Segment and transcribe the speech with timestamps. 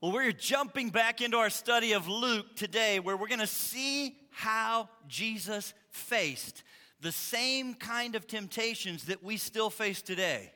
[0.00, 4.16] Well, we're jumping back into our study of Luke today, where we're going to see
[4.30, 6.62] how Jesus faced
[7.00, 10.52] the same kind of temptations that we still face today.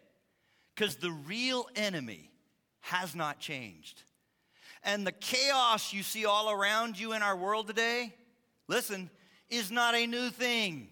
[0.75, 2.31] Because the real enemy
[2.83, 4.05] has not changed.
[4.85, 8.15] And the chaos you see all around you in our world today,
[8.69, 9.11] listen,
[9.49, 10.89] is not a new thing.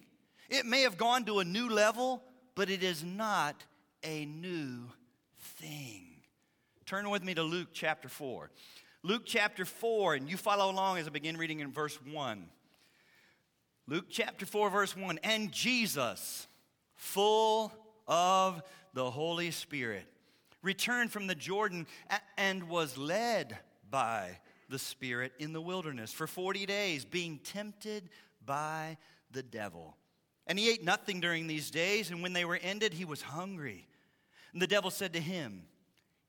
[0.49, 2.21] It may have gone to a new level,
[2.55, 3.63] but it is not
[4.03, 4.89] a new
[5.39, 6.10] thing.
[6.91, 8.51] Turn with me to Luke chapter 4.
[9.01, 12.49] Luke chapter 4, and you follow along as I begin reading in verse 1.
[13.87, 15.17] Luke chapter 4, verse 1.
[15.23, 16.47] And Jesus,
[16.95, 17.71] full
[18.09, 18.61] of
[18.93, 20.03] the Holy Spirit,
[20.61, 21.87] returned from the Jordan
[22.37, 23.57] and was led
[23.89, 28.09] by the Spirit in the wilderness for 40 days, being tempted
[28.45, 28.97] by
[29.31, 29.95] the devil.
[30.45, 33.87] And he ate nothing during these days, and when they were ended, he was hungry.
[34.51, 35.63] And the devil said to him,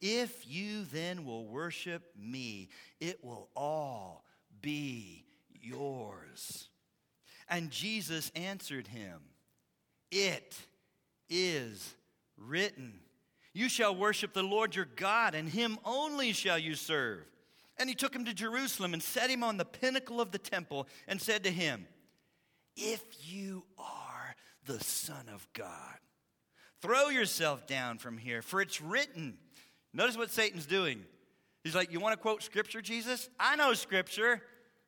[0.00, 2.68] If you then will worship me,
[3.00, 4.24] it will all
[4.60, 6.68] be yours.
[7.48, 9.20] And Jesus answered him,
[10.10, 10.54] It
[11.28, 11.94] is
[12.36, 13.00] written,
[13.52, 17.24] You shall worship the Lord your God, and him only shall you serve.
[17.78, 20.88] And he took him to Jerusalem and set him on the pinnacle of the temple
[21.06, 21.86] and said to him,
[22.76, 25.98] If you are the Son of God,
[26.80, 29.38] throw yourself down from here, for it's written,
[29.96, 31.02] Notice what Satan's doing.
[31.64, 33.30] He's like, You want to quote scripture, Jesus?
[33.40, 34.42] I know scripture.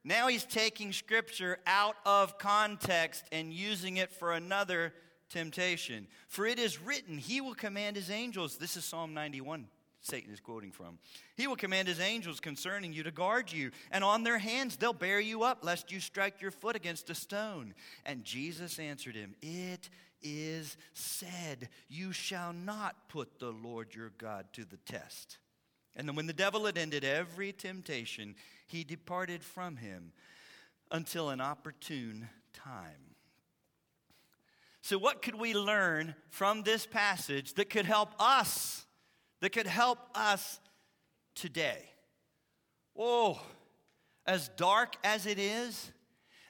[0.05, 4.93] Now he's taking scripture out of context and using it for another
[5.31, 6.07] temptation.
[6.29, 8.59] For it is written, He will command His angels.
[8.59, 9.67] This is Psalm 91.
[10.03, 10.99] Satan is quoting from.
[11.37, 14.93] He will command his angels concerning you to guard you, and on their hands they'll
[14.93, 17.75] bear you up, lest you strike your foot against a stone.
[18.07, 19.91] And Jesus answered him, It
[20.23, 25.39] is said, You shall not put the Lord your God to the test.
[25.97, 28.37] And then when the devil had ended every temptation,
[28.67, 30.13] he departed from him
[30.91, 33.15] until an opportune time.
[34.81, 38.87] So, what could we learn from this passage that could help us?
[39.41, 40.61] That could help us
[41.35, 41.91] today?
[42.97, 43.41] Oh,
[44.27, 45.93] as dark as it is,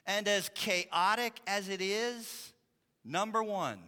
[0.05, 2.53] and as chaotic as it is,
[3.09, 3.79] Number one,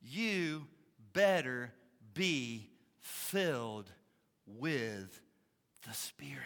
[0.00, 0.68] you
[1.12, 1.72] better
[2.14, 3.90] be filled
[4.46, 5.20] with
[5.84, 6.38] the Spirit.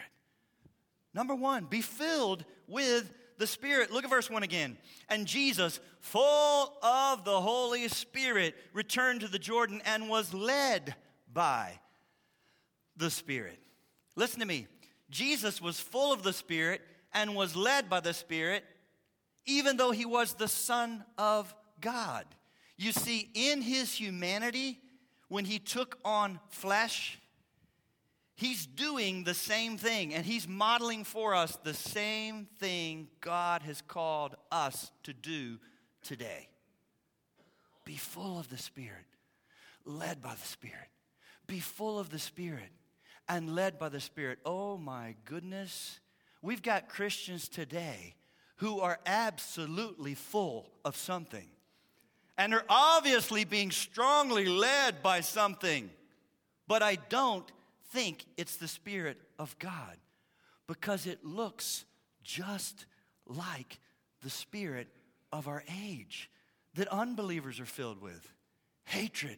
[1.13, 3.91] Number one, be filled with the Spirit.
[3.91, 4.79] Look at verse 1 again.
[5.09, 10.95] And Jesus, full of the Holy Spirit, returned to the Jordan and was led
[11.31, 11.79] by
[12.95, 13.59] the Spirit.
[14.15, 14.65] Listen to me.
[15.11, 16.81] Jesus was full of the Spirit
[17.13, 18.63] and was led by the Spirit,
[19.45, 22.25] even though he was the Son of God.
[22.77, 24.79] You see, in his humanity,
[25.29, 27.19] when he took on flesh,
[28.35, 33.81] he's doing the same thing and he's modeling for us the same thing God has
[33.81, 35.57] called us to do
[36.03, 36.47] today.
[37.83, 39.05] Be full of the Spirit,
[39.85, 40.89] led by the Spirit.
[41.47, 42.69] Be full of the Spirit
[43.27, 44.39] and led by the Spirit.
[44.45, 45.99] Oh my goodness.
[46.41, 48.15] We've got Christians today
[48.57, 51.47] who are absolutely full of something
[52.37, 55.89] and are obviously being strongly led by something.
[56.67, 57.49] But I don't
[57.91, 59.97] think it's the Spirit of God
[60.67, 61.85] because it looks
[62.23, 62.85] just
[63.25, 63.79] like
[64.21, 64.87] the Spirit
[65.31, 66.29] of our age
[66.75, 68.31] that unbelievers are filled with
[68.85, 69.37] hatred,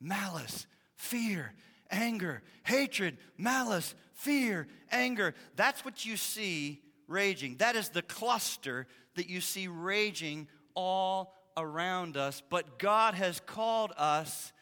[0.00, 1.52] malice, fear,
[1.90, 5.34] anger, hatred, malice, fear, anger.
[5.56, 7.56] That's what you see raging.
[7.56, 13.92] That is the cluster that you see raging all around us, but God has called
[13.96, 14.52] us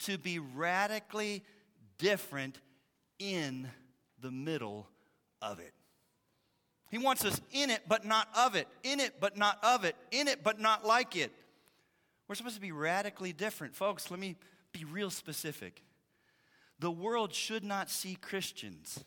[0.00, 1.42] to be radically
[1.98, 2.60] different
[3.18, 3.68] in
[4.20, 4.88] the middle
[5.40, 5.72] of it.
[6.90, 9.96] He wants us in it, but not of it, in it, but not of it,
[10.10, 11.32] in it, but not like it.
[12.28, 13.74] We're supposed to be radically different.
[13.74, 14.36] Folks, let me
[14.72, 15.82] be real specific.
[16.78, 19.04] The world should not see Christians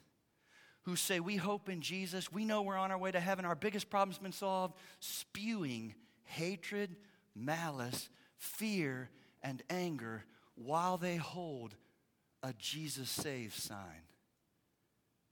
[0.83, 3.55] who say, We hope in Jesus, we know we're on our way to heaven, our
[3.55, 5.93] biggest problem's been solved, spewing
[6.23, 6.95] hatred,
[7.35, 9.09] malice, fear,
[9.43, 10.23] and anger
[10.55, 11.75] while they hold
[12.41, 14.03] a Jesus saves sign.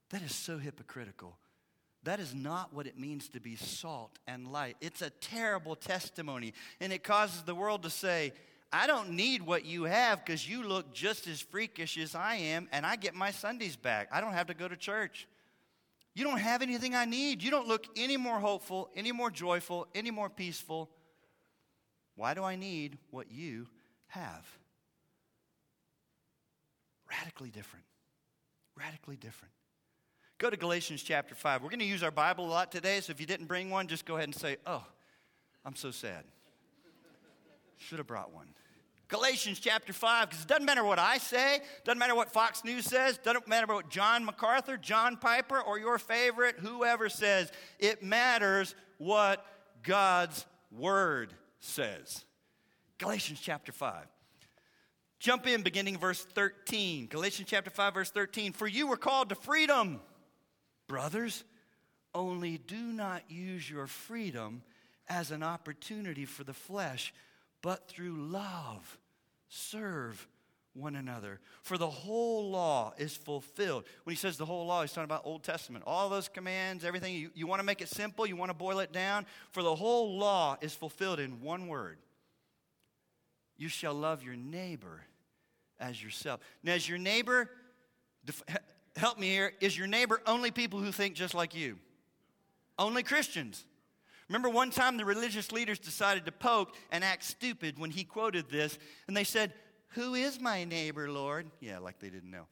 [0.09, 1.37] That is so hypocritical.
[2.03, 4.75] That is not what it means to be salt and light.
[4.81, 8.33] It's a terrible testimony, and it causes the world to say,
[8.71, 12.67] I don't need what you have because you look just as freakish as I am,
[12.71, 14.09] and I get my Sundays back.
[14.11, 15.27] I don't have to go to church.
[16.15, 17.41] You don't have anything I need.
[17.41, 20.89] You don't look any more hopeful, any more joyful, any more peaceful.
[22.15, 23.67] Why do I need what you
[24.07, 24.45] have?
[27.09, 27.85] Radically different.
[28.77, 29.53] Radically different.
[30.37, 31.61] Go to Galatians chapter 5.
[31.63, 33.87] We're going to use our Bible a lot today, so if you didn't bring one,
[33.87, 34.83] just go ahead and say, Oh,
[35.65, 36.23] I'm so sad.
[37.77, 38.47] Should have brought one.
[39.09, 42.85] Galatians chapter 5, because it doesn't matter what I say, doesn't matter what Fox News
[42.85, 47.51] says, doesn't matter what John MacArthur, John Piper, or your favorite, whoever says.
[47.77, 49.45] It matters what
[49.83, 51.33] God's Word
[51.63, 52.25] says.
[52.97, 54.05] Galatians chapter 5.
[55.19, 57.07] Jump in beginning verse 13.
[57.07, 58.53] Galatians chapter 5, verse 13.
[58.53, 60.01] For you were called to freedom,
[60.87, 61.43] brothers,
[62.13, 64.61] only do not use your freedom
[65.07, 67.13] as an opportunity for the flesh,
[67.61, 68.97] but through love
[69.47, 70.27] serve
[70.73, 71.39] one another.
[71.61, 73.85] For the whole law is fulfilled.
[74.03, 75.83] When he says the whole law, he's talking about Old Testament.
[75.85, 77.15] All those commands, everything.
[77.15, 79.25] You, you want to make it simple, you want to boil it down.
[79.51, 81.97] For the whole law is fulfilled in one word
[83.57, 85.01] You shall love your neighbor
[85.79, 86.39] as yourself.
[86.63, 87.49] Now, is your neighbor,
[88.95, 91.77] help me here, is your neighbor only people who think just like you?
[92.79, 93.65] Only Christians.
[94.29, 98.49] Remember one time the religious leaders decided to poke and act stupid when he quoted
[98.49, 99.53] this, and they said,
[99.93, 101.47] Who is my neighbor, Lord?
[101.59, 102.47] Yeah, like they didn't know.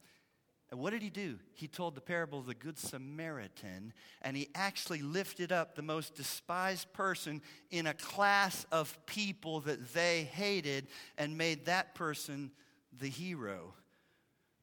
[0.70, 1.38] And what did he do?
[1.52, 3.92] He told the parable of the Good Samaritan,
[4.22, 9.92] and he actually lifted up the most despised person in a class of people that
[9.92, 10.86] they hated
[11.18, 12.50] and made that person
[12.98, 13.74] the hero,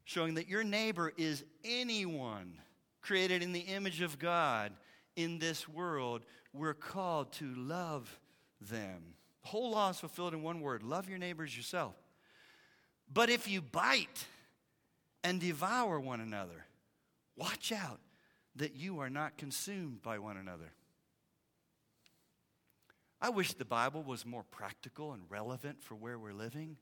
[0.04, 2.54] showing that your neighbor is anyone
[3.02, 4.72] created in the image of God
[5.16, 8.20] in this world we're called to love
[8.60, 9.14] them.
[9.44, 11.96] The whole law is fulfilled in one word love your neighbors yourself.
[13.12, 14.26] But if you bite
[15.24, 16.66] and devour one another,
[17.36, 18.00] watch out
[18.56, 20.72] that you are not consumed by one another.
[23.22, 26.78] I wish the Bible was more practical and relevant for where we're living.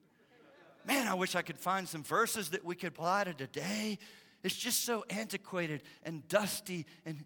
[0.86, 3.98] Man, I wish I could find some verses that we could apply to today.
[4.44, 7.24] It's just so antiquated and dusty and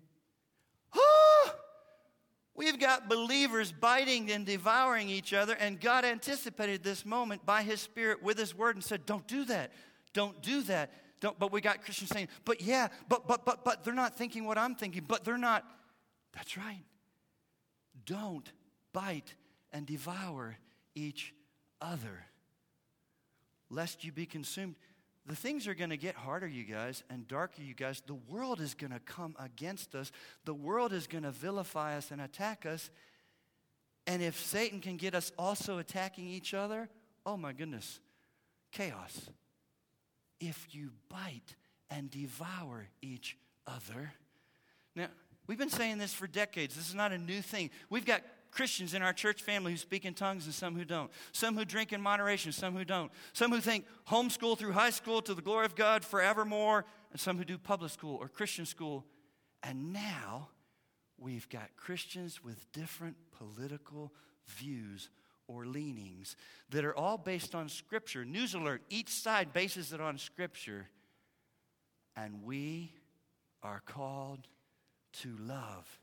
[2.53, 7.79] We've got believers biting and devouring each other, and God anticipated this moment by His
[7.79, 9.71] Spirit with His Word and said, Don't do that.
[10.13, 10.91] Don't do that.
[11.21, 14.45] Don't, but we got Christians saying, But yeah, but, but, but, but they're not thinking
[14.45, 15.65] what I'm thinking, but they're not.
[16.33, 16.83] That's right.
[18.05, 18.51] Don't
[18.91, 19.35] bite
[19.71, 20.57] and devour
[20.93, 21.33] each
[21.79, 22.25] other,
[23.69, 24.75] lest you be consumed
[25.25, 28.01] the things are going to get harder, you guys, and darker, you guys.
[28.05, 30.11] The world is going to come against us.
[30.45, 32.89] The world is going to vilify us and attack us.
[34.07, 36.89] And if Satan can get us also attacking each other,
[37.25, 37.99] oh my goodness,
[38.71, 39.29] chaos.
[40.39, 41.55] If you bite
[41.91, 44.13] and devour each other.
[44.95, 45.07] Now,
[45.45, 46.75] we've been saying this for decades.
[46.75, 47.69] This is not a new thing.
[47.91, 48.21] We've got
[48.51, 51.09] Christians in our church family who speak in tongues and some who don't.
[51.31, 53.11] Some who drink in moderation, some who don't.
[53.33, 57.37] Some who think homeschool through high school to the glory of God forevermore, and some
[57.37, 59.05] who do public school or Christian school.
[59.63, 60.49] And now
[61.17, 64.11] we've got Christians with different political
[64.47, 65.09] views
[65.47, 66.35] or leanings
[66.69, 68.25] that are all based on Scripture.
[68.25, 70.87] News alert, each side bases it on Scripture.
[72.15, 72.93] And we
[73.63, 74.47] are called
[75.13, 75.99] to love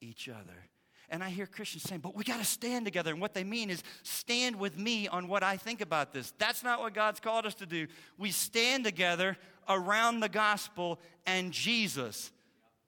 [0.00, 0.68] each other.
[1.10, 3.12] And I hear Christians saying, but we got to stand together.
[3.12, 6.32] And what they mean is stand with me on what I think about this.
[6.38, 7.86] That's not what God's called us to do.
[8.18, 9.38] We stand together
[9.68, 12.30] around the gospel and Jesus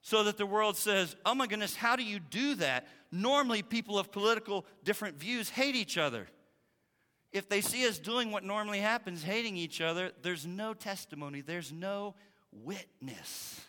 [0.01, 2.87] so that the world says, oh my goodness, how do you do that?
[3.11, 6.27] Normally, people of political different views hate each other.
[7.31, 11.71] If they see us doing what normally happens, hating each other, there's no testimony, there's
[11.71, 12.15] no
[12.51, 13.61] witness.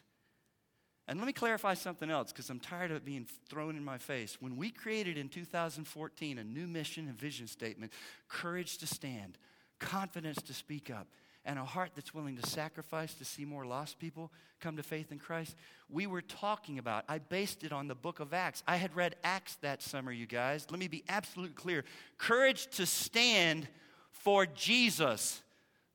[1.09, 3.99] And let me clarify something else because I'm tired of it being thrown in my
[3.99, 4.39] face.
[4.41, 7.93] When we created in 2014 a new mission and vision statement
[8.29, 9.37] courage to stand,
[9.79, 11.09] confidence to speak up,
[11.45, 14.31] and a heart that's willing to sacrifice to see more lost people
[14.61, 15.57] come to faith in Christ,
[15.91, 18.63] we were talking about, I based it on the book of Acts.
[18.67, 20.67] I had read Acts that summer, you guys.
[20.71, 21.85] Let me be absolutely clear
[22.17, 23.67] courage to stand
[24.11, 25.43] for Jesus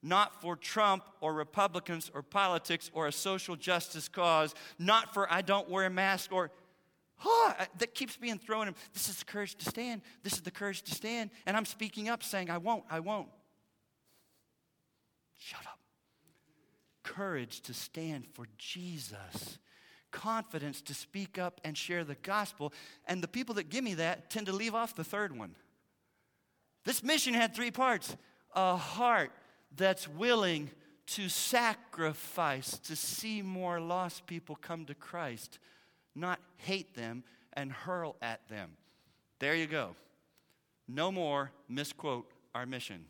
[0.03, 5.41] not for Trump or Republicans or politics or a social justice cause, not for I
[5.41, 6.51] don't wear a mask or,
[7.25, 8.75] oh, that keeps being thrown in.
[8.93, 10.01] This is the courage to stand.
[10.23, 11.31] This is the courage to stand.
[11.45, 13.29] And I'm speaking up saying, I won't, I won't.
[15.37, 15.79] Shut up.
[17.03, 19.59] Courage to stand for Jesus.
[20.11, 22.73] confidence to speak up and share the gospel.
[23.07, 25.55] And the people that give me that tend to leave off the third one.
[26.85, 28.15] This mission had three parts
[28.55, 29.31] a heart
[29.75, 30.71] that's willing
[31.07, 35.59] to sacrifice to see more lost people come to Christ,
[36.15, 38.71] not hate them and hurl at them.
[39.39, 39.95] There you go.
[40.87, 43.05] No more misquote our mission.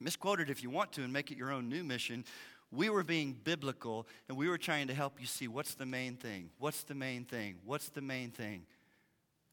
[0.00, 2.24] Misquote it if you want to and make it your own new mission.
[2.70, 6.16] We were being biblical and we were trying to help you see what's the main
[6.16, 6.50] thing?
[6.58, 7.56] What's the main thing?
[7.64, 8.62] What's the main thing?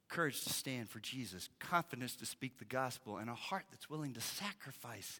[0.07, 4.13] Courage to stand for Jesus, confidence to speak the gospel, and a heart that's willing
[4.13, 5.19] to sacrifice.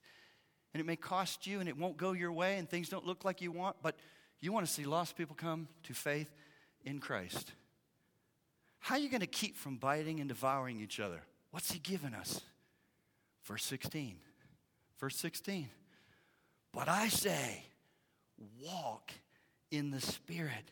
[0.76, 3.24] And it may cost you and it won't go your way and things don't look
[3.24, 3.96] like you want, but
[4.42, 6.28] you want to see lost people come to faith
[6.84, 7.54] in Christ.
[8.80, 11.22] How are you going to keep from biting and devouring each other?
[11.52, 12.42] What's he given us?
[13.46, 14.18] Verse 16.
[15.00, 15.70] Verse 16.
[16.74, 17.64] But I say,
[18.62, 19.14] walk
[19.72, 20.72] in the Spirit,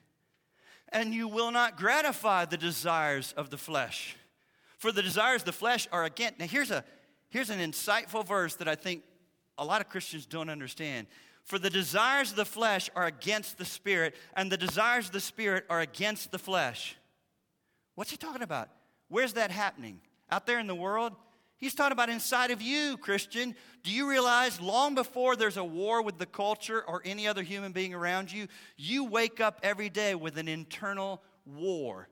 [0.89, 4.17] and you will not gratify the desires of the flesh.
[4.79, 6.33] For the desires of the flesh are again.
[6.39, 6.83] Now, here's, a,
[7.29, 9.03] here's an insightful verse that I think
[9.57, 11.07] a lot of Christians don't understand.
[11.43, 15.19] For the desires of the flesh are against the Spirit, and the desires of the
[15.19, 16.95] Spirit are against the flesh.
[17.95, 18.69] What's he talking about?
[19.09, 19.99] Where's that happening?
[20.31, 21.13] Out there in the world?
[21.57, 23.55] He's talking about inside of you, Christian.
[23.83, 27.71] Do you realize long before there's a war with the culture or any other human
[27.71, 32.09] being around you, you wake up every day with an internal war?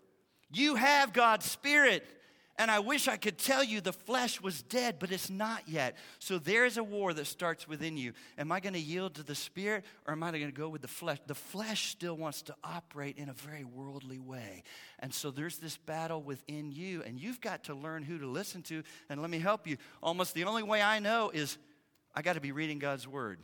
[0.54, 2.06] You have God's Spirit.
[2.58, 5.96] And I wish I could tell you the flesh was dead, but it's not yet.
[6.20, 8.14] So there's a war that starts within you.
[8.38, 10.82] Am I going to yield to the spirit or am I going to go with
[10.82, 11.20] the flesh?
[11.26, 14.64] The flesh still wants to operate in a very worldly way.
[15.00, 18.62] And so there's this battle within you, and you've got to learn who to listen
[18.64, 18.84] to.
[19.10, 19.78] And let me help you.
[20.04, 21.58] Almost the only way I know is
[22.14, 23.40] I got to be reading God's word.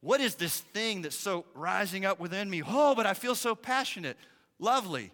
[0.00, 2.62] What is this thing that's so rising up within me?
[2.66, 4.16] Oh, but I feel so passionate.
[4.58, 5.10] Lovely.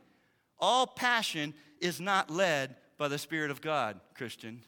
[0.59, 4.63] All passion is not led by the Spirit of God, Christian?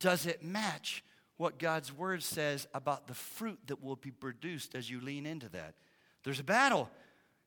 [0.00, 1.04] Does it match
[1.36, 5.48] what God's Word says about the fruit that will be produced as you lean into
[5.50, 5.74] that?
[6.24, 6.90] There's a battle.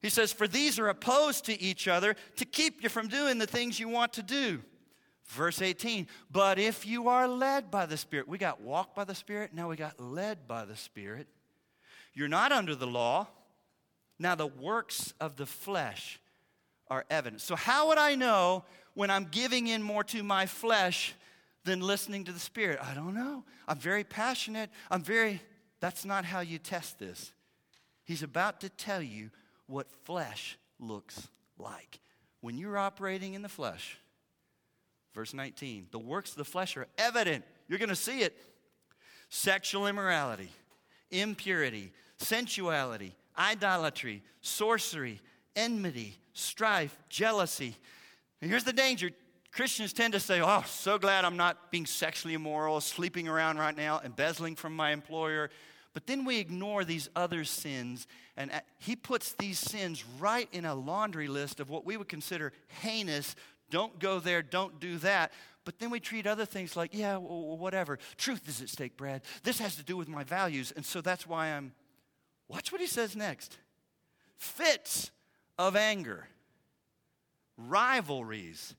[0.01, 3.47] He says, For these are opposed to each other to keep you from doing the
[3.47, 4.61] things you want to do.
[5.25, 9.15] Verse 18, but if you are led by the Spirit, we got walked by the
[9.15, 11.27] Spirit, now we got led by the Spirit.
[12.13, 13.27] You're not under the law.
[14.19, 16.19] Now the works of the flesh
[16.89, 17.41] are evident.
[17.41, 18.63] So, how would I know
[18.97, 21.13] when I'm giving in more to my flesh
[21.65, 22.79] than listening to the Spirit?
[22.81, 23.43] I don't know.
[23.67, 24.71] I'm very passionate.
[24.89, 25.39] I'm very,
[25.79, 27.31] that's not how you test this.
[28.05, 29.29] He's about to tell you
[29.67, 31.27] what flesh looks
[31.59, 31.99] like.
[32.41, 33.99] When you're operating in the flesh,
[35.13, 37.45] verse 19, the works of the flesh are evident.
[37.67, 38.35] You're going to see it
[39.29, 40.49] sexual immorality,
[41.11, 45.21] impurity, sensuality, idolatry, sorcery,
[45.55, 47.75] enmity, strife, jealousy
[48.41, 49.11] and here's the danger
[49.51, 53.75] Christians tend to say, Oh, so glad I'm not being sexually immoral, sleeping around right
[53.75, 55.49] now, embezzling from my employer.
[55.93, 60.63] But then we ignore these other sins, and uh, he puts these sins right in
[60.65, 63.35] a laundry list of what we would consider heinous.
[63.71, 65.31] Don't go there, don't do that.
[65.65, 67.97] But then we treat other things like, yeah, whatever.
[68.15, 69.23] Truth is at stake, Brad.
[69.41, 71.73] This has to do with my values, and so that's why I'm.
[72.47, 73.57] Watch what he says next
[74.37, 75.09] fits
[75.57, 76.27] of anger
[77.57, 78.75] rivalries,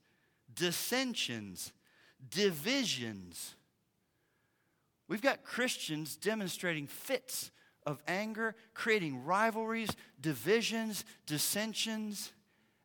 [0.54, 1.72] dissensions,
[2.30, 3.54] divisions.
[5.08, 7.50] We've got Christians demonstrating fits
[7.86, 12.32] of anger, creating rivalries, divisions, dissensions,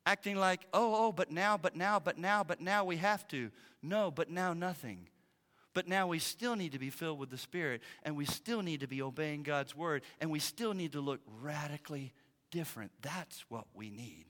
[0.05, 3.51] acting like, oh, oh, but now, but now, but now, but now we have to.
[3.81, 5.09] No, but now nothing.
[5.73, 8.79] But now we still need to be filled with the Spirit, and we still need
[8.81, 12.13] to be obeying God's word, and we still need to look radically
[12.51, 12.91] different.
[13.01, 14.25] That's what we need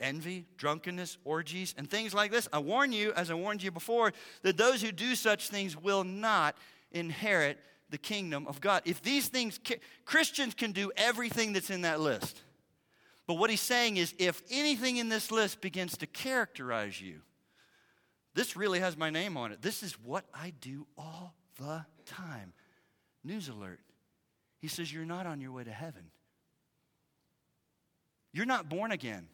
[0.00, 2.48] envy, drunkenness, orgies, and things like this.
[2.52, 6.04] I warn you, as I warned you before, that those who do such things will
[6.04, 6.56] not
[6.92, 7.58] inherit
[7.90, 8.82] the kingdom of God.
[8.84, 9.60] If these things,
[10.04, 12.42] Christians can do everything that's in that list.
[13.26, 17.20] But what he's saying is if anything in this list begins to characterize you,
[18.34, 19.62] this really has my name on it.
[19.62, 22.52] This is what I do all the time.
[23.22, 23.80] News alert.
[24.60, 26.10] He says, You're not on your way to heaven.
[28.32, 29.28] You're not born again.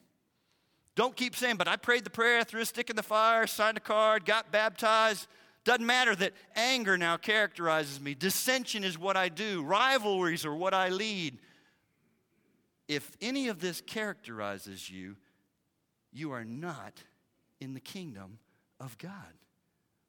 [0.97, 3.77] Don't keep saying, but I prayed the prayer, threw a stick in the fire, signed
[3.77, 5.27] a card, got baptized.
[5.65, 8.15] Doesn't matter that anger now characterizes me.
[8.15, 11.39] Dissension is what I do, rivalries are what I lead.
[12.89, 15.17] If any of this characterizes you,
[16.13, 17.05] you are not
[17.61, 18.39] in the kingdom
[18.81, 19.13] of God.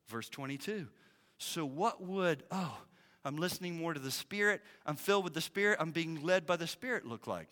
[0.07, 0.87] Verse 22.
[1.37, 2.77] So, what would, oh,
[3.23, 6.55] I'm listening more to the Spirit, I'm filled with the Spirit, I'm being led by
[6.55, 7.49] the Spirit look like?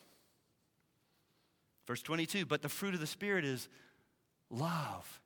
[1.90, 3.68] Verse 22 But the fruit of the Spirit is
[4.52, 5.22] love,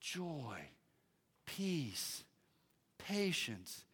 [0.00, 0.56] joy,
[1.46, 2.24] peace,
[2.98, 3.84] patience,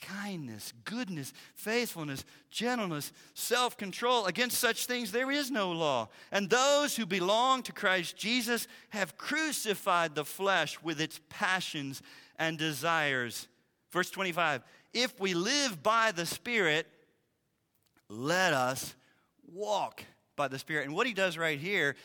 [0.00, 4.26] kindness, goodness, faithfulness, gentleness, self control.
[4.26, 6.08] Against such things there is no law.
[6.30, 12.00] And those who belong to Christ Jesus have crucified the flesh with its passions
[12.38, 13.48] and desires.
[13.90, 14.62] Verse 25
[14.92, 16.86] If we live by the Spirit,
[18.08, 18.94] let us
[19.52, 20.04] walk
[20.36, 20.86] by the Spirit.
[20.86, 21.96] And what he does right here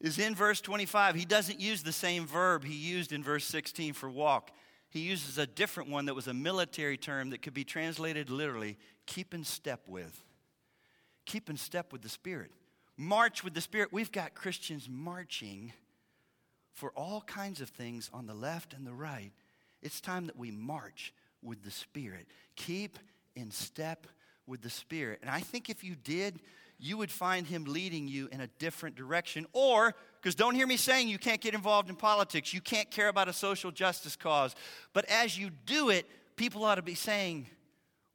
[0.00, 3.92] is in verse 25, he doesn't use the same verb he used in verse 16
[3.92, 4.50] for walk.
[4.88, 8.76] He uses a different one that was a military term that could be translated literally
[9.06, 10.24] keep in step with.
[11.26, 12.50] Keep in step with the Spirit.
[12.96, 13.92] March with the Spirit.
[13.92, 15.72] We've got Christians marching
[16.72, 19.32] for all kinds of things on the left and the right.
[19.82, 21.12] It's time that we march
[21.42, 22.26] with the Spirit.
[22.56, 22.98] Keep
[23.34, 24.06] in step
[24.46, 25.20] with the Spirit.
[25.22, 26.40] And I think if you did,
[26.80, 29.46] you would find him leading you in a different direction.
[29.52, 33.08] Or, because don't hear me saying you can't get involved in politics, you can't care
[33.08, 34.54] about a social justice cause.
[34.92, 36.06] But as you do it,
[36.36, 37.46] people ought to be saying,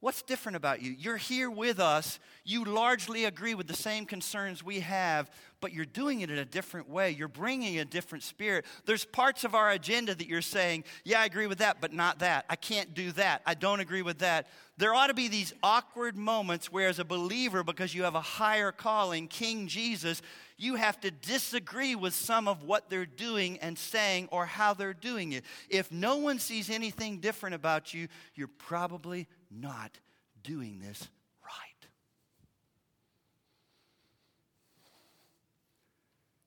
[0.05, 0.91] What's different about you?
[0.91, 2.19] You're here with us.
[2.43, 5.31] You largely agree with the same concerns we have,
[5.61, 7.09] but you're doing it in a different way.
[7.09, 8.65] You're bringing a different spirit.
[8.85, 12.19] There's parts of our agenda that you're saying, yeah, I agree with that, but not
[12.19, 12.45] that.
[12.51, 13.41] I can't do that.
[13.47, 14.45] I don't agree with that.
[14.77, 18.21] There ought to be these awkward moments where, as a believer, because you have a
[18.21, 20.21] higher calling, King Jesus,
[20.55, 24.93] you have to disagree with some of what they're doing and saying or how they're
[24.93, 25.45] doing it.
[25.67, 29.27] If no one sees anything different about you, you're probably
[29.59, 29.99] not
[30.43, 31.07] doing this
[31.43, 31.89] right.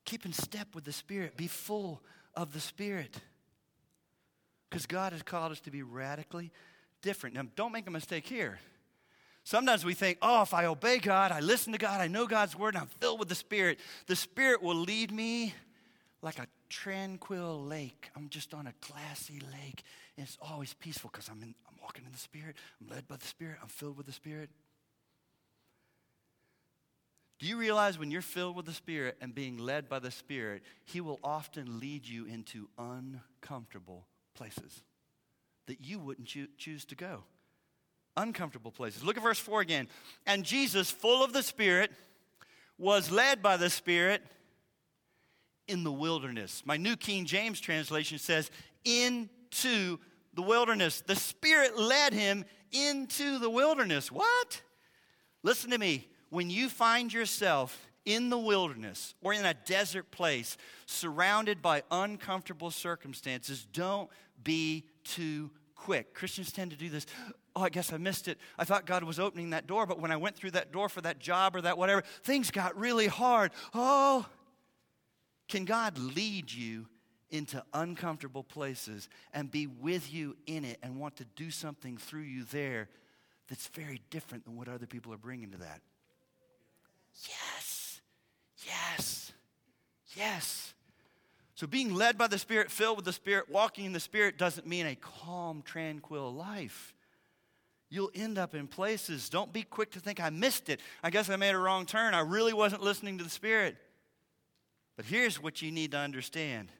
[0.05, 2.00] Keep in step with the Spirit, be full
[2.35, 3.21] of the Spirit.
[4.69, 6.50] Because God has called us to be radically
[7.03, 7.37] different.
[7.37, 8.59] Now, don't make a mistake here.
[9.45, 12.54] Sometimes we think, oh, if I obey God, I listen to God, I know God's
[12.54, 15.54] word, and I'm filled with the Spirit, the Spirit will lead me
[16.21, 18.11] like a tranquil lake.
[18.17, 19.83] I'm just on a glassy lake,
[20.17, 22.57] and it's always peaceful because I'm, I'm walking in the Spirit.
[22.81, 23.59] I'm led by the Spirit.
[23.63, 24.50] I'm filled with the Spirit.
[27.39, 30.63] Do you realize when you're filled with the Spirit and being led by the Spirit,
[30.85, 34.83] He will often lead you into uncomfortable places
[35.67, 37.23] that you wouldn't choo- choose to go?
[38.17, 39.04] Uncomfortable places.
[39.04, 39.89] Look at verse 4 again.
[40.26, 41.93] And Jesus, full of the Spirit,
[42.76, 44.23] was led by the Spirit
[45.69, 46.63] in the wilderness.
[46.65, 48.50] My New King James translation says,
[48.85, 49.99] into
[50.35, 51.02] the wilderness.
[51.02, 54.11] The Spirit led him into the wilderness.
[54.11, 54.63] What?
[55.43, 56.09] Listen to me.
[56.31, 62.71] When you find yourself in the wilderness or in a desert place, surrounded by uncomfortable
[62.71, 64.11] circumstances, don't
[64.43, 66.15] be too quick.
[66.15, 67.07] Christians tend to do this.
[67.57, 68.39] Oh, I guess I missed it.
[68.59, 71.00] I thought God was opening that door, but when I went through that door for
[71.00, 73.52] that job or that whatever, things got really hard.
[73.75, 74.26] Oh,
[75.49, 76.87] can God lead you
[77.30, 82.23] into uncomfortable places and be with you in it and want to do something through
[82.23, 82.89] you there
[83.49, 85.80] that's very different than what other people are bringing to that?
[87.28, 88.00] Yes,
[88.65, 89.32] yes,
[90.17, 90.75] yes.
[91.54, 94.67] So, being led by the Spirit, filled with the Spirit, walking in the Spirit doesn't
[94.67, 96.95] mean a calm, tranquil life.
[97.91, 99.28] You'll end up in places.
[99.28, 100.80] Don't be quick to think, I missed it.
[101.02, 102.15] I guess I made a wrong turn.
[102.15, 103.76] I really wasn't listening to the Spirit.
[104.99, 106.73] But here's what you need to understand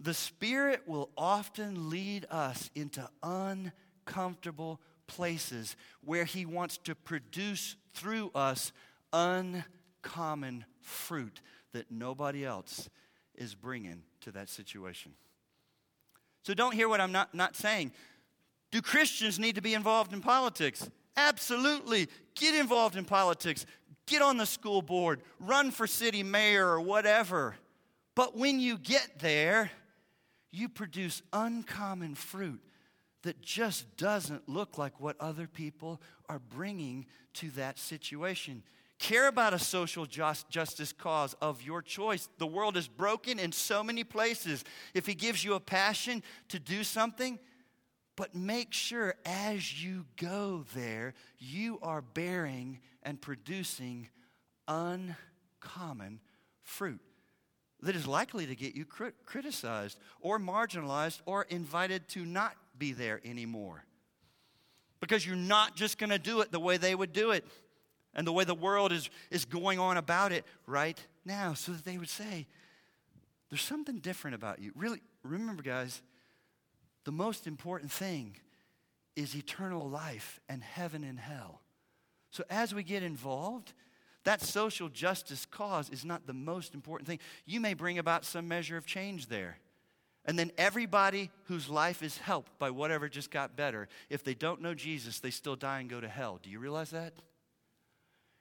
[0.00, 8.32] the Spirit will often lead us into uncomfortable places where He wants to produce through
[8.34, 8.72] us
[9.12, 11.40] uncommon fruit
[11.72, 12.88] that nobody else
[13.36, 15.12] is bringing to that situation.
[16.42, 17.92] So don't hear what I'm not, not saying.
[18.72, 20.90] Do Christians need to be involved in politics?
[21.16, 22.08] Absolutely.
[22.34, 23.64] Get involved in politics
[24.08, 27.56] get on the school board, run for city mayor or whatever.
[28.16, 29.70] But when you get there,
[30.50, 32.60] you produce uncommon fruit
[33.22, 38.62] that just doesn't look like what other people are bringing to that situation.
[38.98, 42.28] Care about a social just, justice cause of your choice.
[42.38, 44.64] The world is broken in so many places.
[44.94, 47.38] If He gives you a passion to do something,
[48.18, 54.08] but make sure as you go there, you are bearing and producing
[54.66, 56.18] uncommon
[56.64, 57.00] fruit
[57.80, 58.84] that is likely to get you
[59.24, 63.84] criticized or marginalized or invited to not be there anymore.
[64.98, 67.46] Because you're not just going to do it the way they would do it
[68.14, 71.84] and the way the world is, is going on about it right now, so that
[71.84, 72.48] they would say,
[73.48, 74.72] There's something different about you.
[74.74, 76.02] Really, remember, guys,
[77.08, 78.36] the most important thing
[79.16, 81.62] is eternal life and heaven and hell.
[82.28, 83.72] So as we get involved,
[84.28, 87.18] That social justice cause is not the most important thing.
[87.46, 89.56] You may bring about some measure of change there.
[90.26, 94.60] And then everybody whose life is helped by whatever just got better, if they don't
[94.60, 96.38] know Jesus, they still die and go to hell.
[96.42, 97.14] Do you realize that?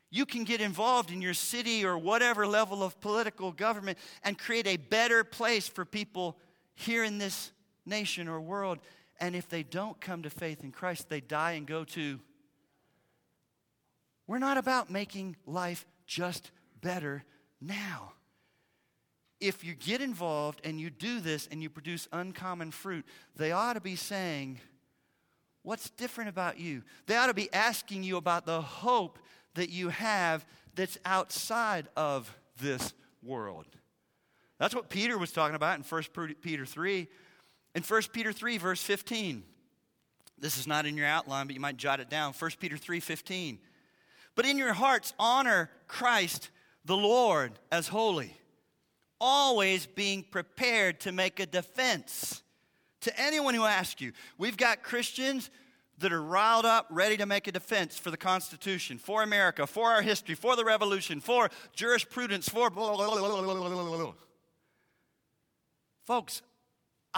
[0.10, 4.67] You can get involved in your city or whatever level of political government and create
[4.67, 6.38] a better place for people
[6.75, 7.51] here in this
[7.88, 8.80] nation or world.
[9.19, 12.19] And if they don't come to faith in Christ, they die and go to.
[14.28, 17.23] We're not about making life just better
[17.60, 18.13] now
[19.39, 23.73] if you get involved and you do this and you produce uncommon fruit, they ought
[23.73, 24.60] to be saying,
[25.63, 26.84] What's different about you?
[27.08, 29.19] They ought to be asking you about the hope
[29.56, 30.45] that you have
[30.76, 33.65] that's outside of this world.
[34.60, 36.04] That's what Peter was talking about in 1
[36.41, 37.10] Peter 3.
[37.75, 39.43] In 1 Peter 3, verse 15.
[40.39, 42.34] This is not in your outline, but you might jot it down.
[42.34, 43.60] 1 Peter 3 15.
[44.36, 46.49] But in your hearts, honor Christ
[46.86, 48.38] the Lord as holy
[49.19, 52.43] always being prepared to make a defense
[53.01, 54.12] to anyone who asks you.
[54.38, 55.49] We've got Christians
[55.99, 59.89] that are riled up, ready to make a defense for the Constitution, for America, for
[59.89, 64.13] our history, for the revolution, for jurisprudence, for blah, blah, blah,
[66.06, 66.41] Folks,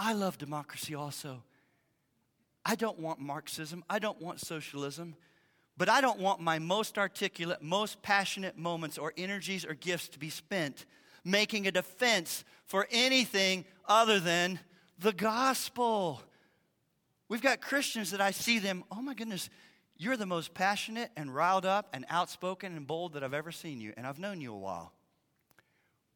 [0.02, 1.42] I love democracy also.
[2.64, 5.14] I don't want Marxism, I don't want socialism,
[5.76, 10.18] but I don't want my most articulate, most passionate moments or energies or gifts to
[10.18, 10.86] be spent
[11.22, 14.58] making a defense for anything other than
[14.98, 16.22] the gospel.
[17.28, 19.50] We've got Christians that I see them, oh my goodness,
[19.98, 23.82] you're the most passionate and riled up and outspoken and bold that I've ever seen
[23.82, 24.94] you, and I've known you a while.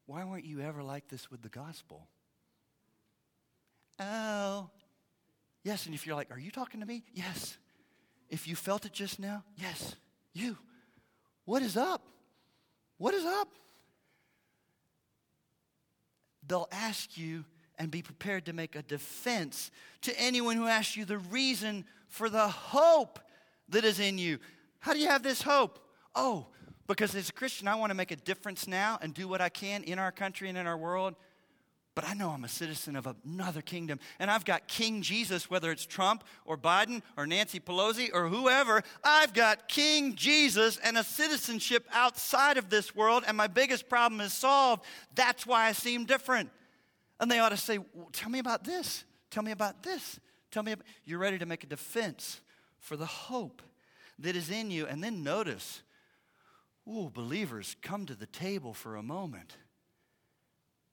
[0.07, 2.07] Why weren't you ever like this with the gospel?
[3.99, 4.69] Oh,
[5.63, 5.85] yes.
[5.85, 7.03] And if you're like, are you talking to me?
[7.13, 7.57] Yes.
[8.29, 9.95] If you felt it just now, yes.
[10.33, 10.57] You.
[11.45, 12.01] What is up?
[12.97, 13.49] What is up?
[16.47, 17.45] they'll ask you
[17.77, 22.29] and be prepared to make a defense to anyone who asks you the reason for
[22.29, 23.19] the hope
[23.69, 24.39] that is in you.
[24.79, 25.79] How do you have this hope?
[26.13, 26.47] Oh,
[26.87, 29.49] because as a Christian, I want to make a difference now and do what I
[29.49, 31.15] can in our country and in our world.
[31.95, 34.01] But I know I'm a citizen of another kingdom.
[34.19, 38.83] And I've got King Jesus, whether it's Trump or Biden or Nancy Pelosi or whoever.
[39.01, 43.23] I've got King Jesus and a citizenship outside of this world.
[43.25, 44.83] And my biggest problem is solved.
[45.15, 46.49] That's why I seem different.
[47.21, 49.05] And they ought to say, well, Tell me about this.
[49.31, 50.19] Tell me about this.
[50.51, 50.85] Tell me about.
[51.05, 52.41] You're ready to make a defense
[52.77, 53.61] for the hope
[54.19, 54.85] that is in you.
[54.85, 55.81] And then notice,
[56.89, 59.55] ooh, believers, come to the table for a moment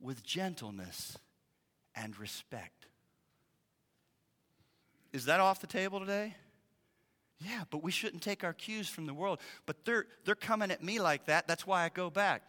[0.03, 1.17] with gentleness
[1.95, 2.87] and respect.
[5.13, 6.35] Is that off the table today?
[7.39, 9.41] Yeah, but we shouldn't take our cues from the world.
[9.67, 11.47] But they're, they're coming at me like that.
[11.47, 12.43] That's why I go back.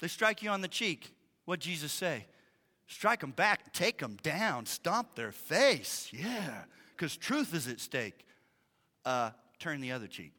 [0.00, 1.10] They strike you on the cheek.
[1.44, 2.26] What Jesus say?
[2.88, 6.08] Strike them back, take them down, stomp their face.
[6.12, 8.24] Yeah, because truth is at stake.
[9.04, 10.32] Uh, turn the other cheek.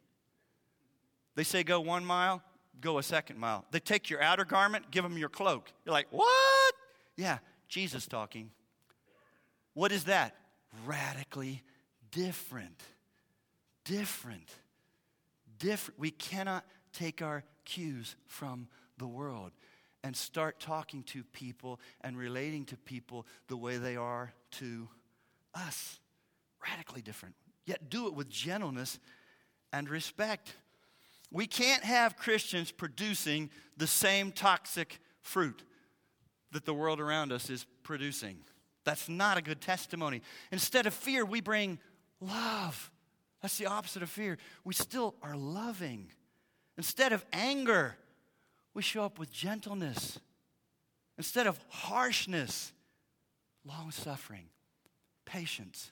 [1.35, 2.41] They say go one mile,
[2.81, 3.65] go a second mile.
[3.71, 5.71] They take your outer garment, give them your cloak.
[5.85, 6.73] You're like, what?
[7.15, 8.51] Yeah, Jesus talking.
[9.73, 10.35] What is that?
[10.85, 11.63] Radically
[12.11, 12.81] different.
[13.85, 14.49] Different.
[15.59, 15.99] Different.
[15.99, 19.51] We cannot take our cues from the world
[20.03, 24.87] and start talking to people and relating to people the way they are to
[25.53, 25.99] us.
[26.69, 27.35] Radically different.
[27.65, 28.99] Yet do it with gentleness
[29.73, 30.55] and respect.
[31.31, 35.63] We can't have Christians producing the same toxic fruit
[36.51, 38.37] that the world around us is producing.
[38.85, 40.21] That's not a good testimony.
[40.51, 41.79] Instead of fear, we bring
[42.21, 42.89] love.
[43.41, 44.37] That's the opposite of fear.
[44.63, 46.07] We still are loving.
[46.77, 47.97] Instead of anger,
[48.73, 50.19] we show up with gentleness.
[51.17, 52.71] Instead of harshness,
[53.65, 54.45] long suffering,
[55.25, 55.91] patience.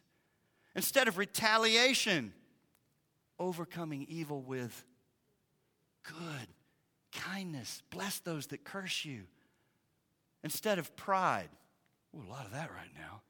[0.75, 2.31] Instead of retaliation,
[3.37, 4.85] overcoming evil with
[6.07, 6.47] good,
[7.11, 7.81] kindness.
[7.89, 9.23] Bless those that curse you.
[10.43, 11.49] Instead of pride,
[12.15, 13.21] Ooh, a lot of that right now,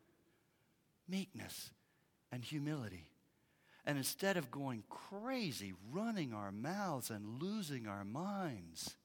[1.07, 1.71] meekness
[2.31, 3.07] and humility.
[3.85, 8.95] And instead of going crazy, running our mouths and losing our minds,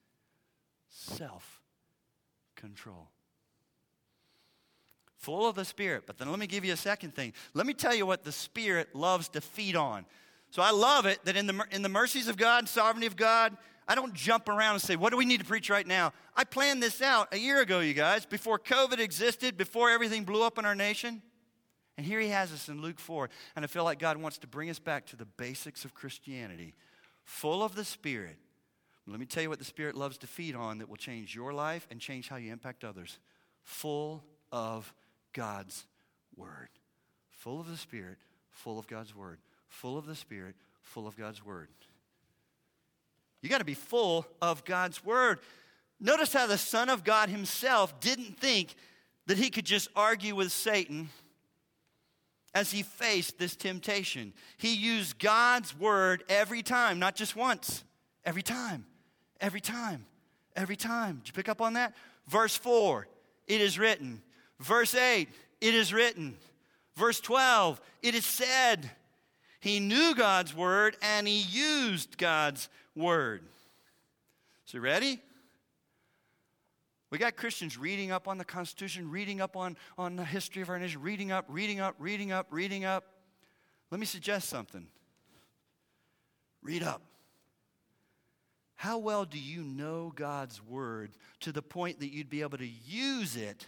[0.88, 1.60] self
[2.56, 3.08] control.
[5.18, 6.04] Full of the Spirit.
[6.06, 7.34] But then let me give you a second thing.
[7.52, 10.06] Let me tell you what the Spirit loves to feed on.
[10.50, 13.56] So I love it that in the, in the mercies of God, sovereignty of God,
[13.86, 16.12] I don't jump around and say, what do we need to preach right now?
[16.36, 20.42] I planned this out a year ago, you guys, before COVID existed, before everything blew
[20.42, 21.22] up in our nation.
[21.96, 23.28] And here he has us in Luke 4.
[23.56, 26.74] And I feel like God wants to bring us back to the basics of Christianity.
[27.24, 28.38] full of the Spirit.
[29.06, 31.52] Let me tell you what the Spirit loves to feed on that will change your
[31.52, 33.18] life and change how you impact others.
[33.62, 34.92] Full of
[35.32, 35.86] God's
[36.36, 36.68] Word.
[37.30, 38.18] Full of the Spirit,
[38.50, 39.38] full of God's Word.
[39.70, 41.68] Full of the Spirit, full of God's Word.
[43.40, 45.38] You got to be full of God's Word.
[45.98, 48.74] Notice how the Son of God Himself didn't think
[49.26, 51.08] that He could just argue with Satan
[52.52, 54.32] as He faced this temptation.
[54.58, 57.84] He used God's Word every time, not just once,
[58.24, 58.84] every time,
[59.40, 60.04] every time,
[60.56, 61.20] every time.
[61.24, 61.94] Did you pick up on that?
[62.26, 63.06] Verse 4,
[63.46, 64.20] it is written.
[64.58, 65.28] Verse 8,
[65.60, 66.36] it is written.
[66.96, 68.90] Verse 12, it is said.
[69.60, 73.42] He knew God's word and he used God's word.
[74.64, 75.20] So, ready?
[77.10, 80.70] We got Christians reading up on the Constitution, reading up on, on the history of
[80.70, 83.04] our nation, reading up, reading up, reading up, reading up.
[83.90, 84.86] Let me suggest something.
[86.62, 87.02] Read up.
[88.76, 92.66] How well do you know God's word to the point that you'd be able to
[92.66, 93.66] use it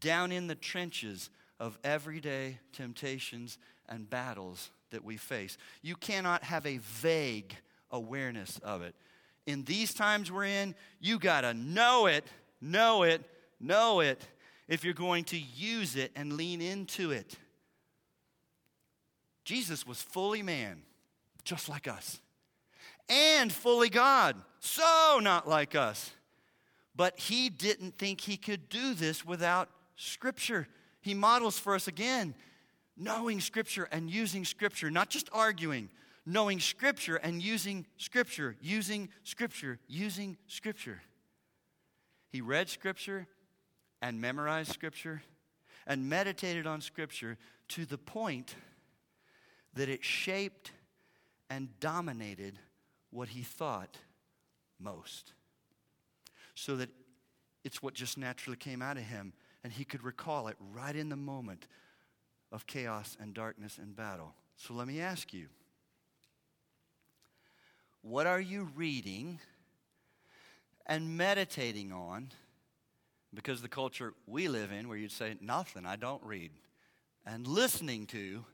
[0.00, 3.56] down in the trenches of everyday temptations
[3.88, 5.56] and battles that we face?
[5.82, 7.54] You cannot have a vague
[7.90, 8.96] awareness of it.
[9.46, 12.24] In these times we're in, you got to know it
[12.64, 13.22] know it,
[13.60, 14.26] know it,
[14.66, 17.36] if you're going to use it and lean into it.
[19.44, 20.82] Jesus was fully man,
[21.44, 22.20] just like us,
[23.08, 26.10] and fully God, so not like us.
[26.96, 30.66] But he didn't think he could do this without Scripture.
[31.02, 32.34] He models for us again
[32.96, 35.88] knowing Scripture and using Scripture, not just arguing,
[36.26, 41.02] knowing Scripture and using Scripture, using Scripture, using Scripture.
[42.30, 43.26] He read Scripture
[44.00, 45.22] and memorized Scripture
[45.86, 47.36] and meditated on Scripture
[47.68, 48.54] to the point
[49.74, 50.72] that it shaped
[51.50, 52.58] and dominated
[53.10, 53.98] what he thought
[54.80, 55.32] most.
[56.54, 56.88] So that
[57.64, 61.08] it's what just naturally came out of him, and he could recall it right in
[61.08, 61.66] the moment
[62.54, 64.32] of chaos and darkness and battle.
[64.56, 65.48] So let me ask you
[68.00, 69.40] what are you reading?
[70.86, 72.30] and meditating on
[73.32, 76.50] because the culture we live in, where you'd say, Nothing, I don't read,
[77.26, 78.44] and listening to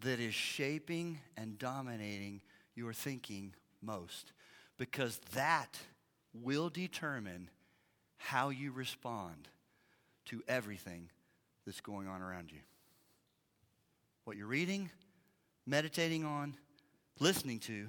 [0.00, 2.40] that is shaping and dominating
[2.74, 4.32] your thinking most.
[4.78, 5.78] Because that
[6.34, 7.50] will determine
[8.16, 9.48] how you respond
[10.26, 11.08] to everything
[11.66, 12.58] that's going on around you.
[14.24, 14.90] What you're reading,
[15.66, 16.54] meditating on,
[17.18, 17.88] listening to,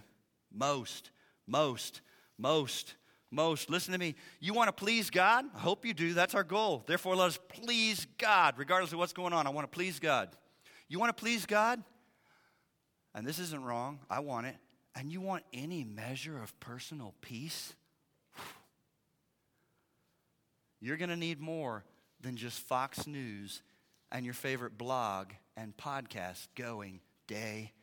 [0.51, 1.12] most,
[1.47, 2.01] most
[2.38, 2.95] most,
[3.31, 3.69] most.
[3.69, 4.15] Listen to me.
[4.39, 5.45] You want to please God?
[5.55, 6.13] I hope you do.
[6.13, 6.83] That's our goal.
[6.86, 9.47] Therefore, let us please God, regardless of what's going on.
[9.47, 10.29] I want to please God.
[10.88, 11.81] You want to please God?
[13.15, 13.99] And this isn't wrong.
[14.09, 14.55] I want it.
[14.95, 17.75] And you want any measure of personal peace?
[20.79, 21.86] You're going to need more
[22.23, 23.62] than just Fox News
[24.12, 27.73] and your favorite blog and podcast going day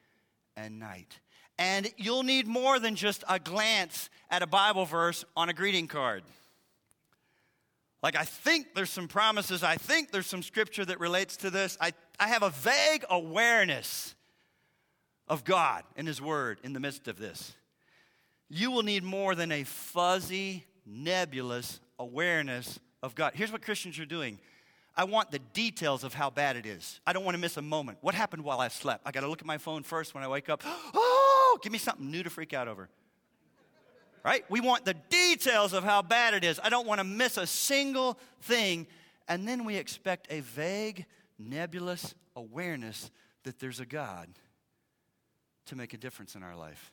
[0.56, 1.20] and night.
[1.58, 5.86] And you'll need more than just a glance at a Bible verse on a greeting
[5.86, 6.22] card.
[8.02, 11.76] Like, I think there's some promises, I think there's some scripture that relates to this.
[11.78, 14.14] I, I have a vague awareness
[15.28, 17.52] of God and His Word in the midst of this.
[18.48, 23.32] You will need more than a fuzzy, nebulous awareness of God.
[23.34, 24.38] Here's what Christians are doing
[24.96, 27.00] I want the details of how bad it is.
[27.06, 27.98] I don't want to miss a moment.
[28.00, 29.02] What happened while I slept?
[29.06, 30.62] I got to look at my phone first when I wake up.
[31.52, 32.88] Oh, give me something new to freak out over.
[34.24, 34.44] Right?
[34.48, 36.60] We want the details of how bad it is.
[36.62, 38.86] I don't want to miss a single thing.
[39.26, 41.06] And then we expect a vague,
[41.40, 43.10] nebulous awareness
[43.42, 44.28] that there's a God
[45.66, 46.92] to make a difference in our life.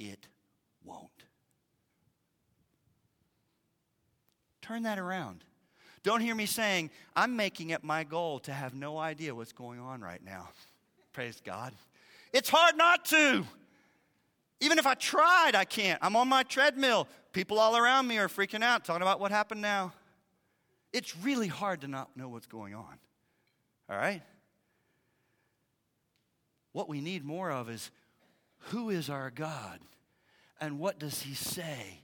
[0.00, 0.26] It
[0.82, 1.27] won't.
[4.68, 5.44] Turn that around.
[6.02, 9.80] Don't hear me saying, I'm making it my goal to have no idea what's going
[9.80, 10.50] on right now.
[11.14, 11.72] Praise God.
[12.34, 13.46] It's hard not to.
[14.60, 15.98] Even if I tried, I can't.
[16.02, 17.08] I'm on my treadmill.
[17.32, 19.94] People all around me are freaking out, talking about what happened now.
[20.92, 22.98] It's really hard to not know what's going on.
[23.88, 24.20] All right?
[26.72, 27.90] What we need more of is
[28.58, 29.80] who is our God
[30.60, 32.02] and what does he say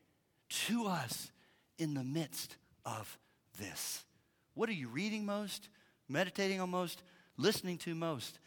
[0.48, 1.31] to us
[1.78, 3.18] in the midst of
[3.58, 4.04] this?
[4.54, 5.68] What are you reading most,
[6.08, 7.02] meditating on most,
[7.37, 8.38] listening to most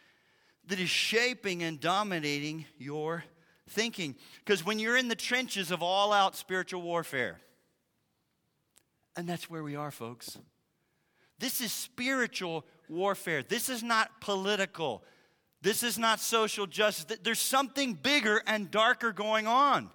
[0.67, 3.23] that is shaping and dominating your
[3.69, 4.15] thinking?
[4.39, 7.39] Because when you're in the trenches of all out spiritual warfare,
[9.15, 10.37] and that's where we are, folks.
[11.39, 13.43] This is spiritual warfare.
[13.43, 15.03] This is not political.
[15.61, 17.17] This is not social justice.
[17.23, 19.89] There's something bigger and darker going on.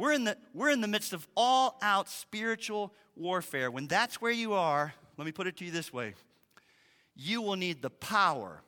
[0.00, 3.70] We're in the, we're in the midst of all out spiritual warfare.
[3.70, 6.14] When that's where you are, let me put it to you this way
[7.14, 8.62] you will need the power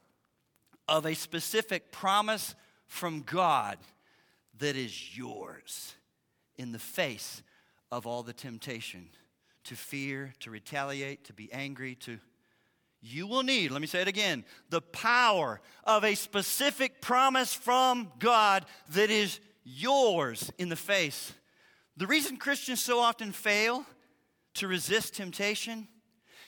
[0.86, 2.54] of a specific promise
[2.86, 3.78] from God
[4.58, 5.94] that is yours
[6.56, 7.42] in the face
[7.90, 9.08] of all the temptation
[9.64, 12.18] to fear, to retaliate, to be angry, to
[13.00, 18.12] you will need, let me say it again, the power of a specific promise from
[18.18, 21.32] God that is yours in the face.
[21.96, 23.84] The reason Christians so often fail
[24.54, 25.88] to resist temptation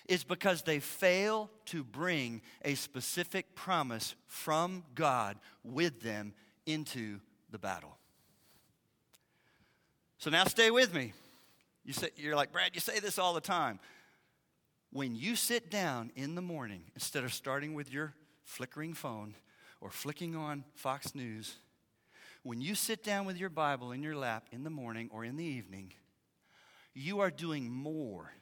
[0.09, 6.35] is because they fail to bring a specific promise from God with them
[6.67, 7.97] into the battle.
[10.19, 11.13] So now stay with me.
[11.85, 13.79] You say, you're like, Brad, you say this all the time.
[14.91, 19.35] When you sit down in the morning, instead of starting with your flickering phone
[19.81, 21.57] or flicking on Fox News,
[22.45, 25.37] when you sit down with your Bible in your lap in the morning or in
[25.37, 25.93] the evening,
[26.93, 28.33] you are doing more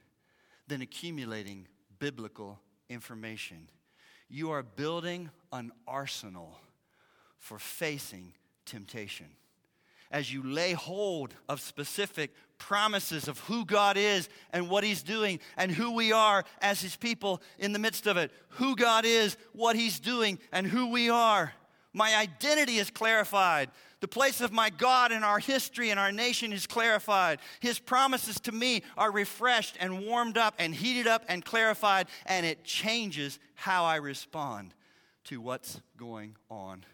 [0.66, 2.60] than accumulating biblical
[2.90, 3.68] information.
[4.28, 6.58] You are building an arsenal
[7.38, 8.34] for facing
[8.66, 9.26] temptation
[10.10, 15.40] as you lay hold of specific promises of who God is and what He's doing
[15.56, 18.30] and who we are as His people in the midst of it.
[18.50, 21.52] Who God is, what He's doing, and who we are.
[21.94, 23.70] My identity is clarified.
[24.02, 27.38] The place of my God in our history and our nation is clarified.
[27.60, 32.44] His promises to me are refreshed and warmed up and heated up and clarified, and
[32.44, 34.74] it changes how I respond
[35.26, 36.84] to what's going on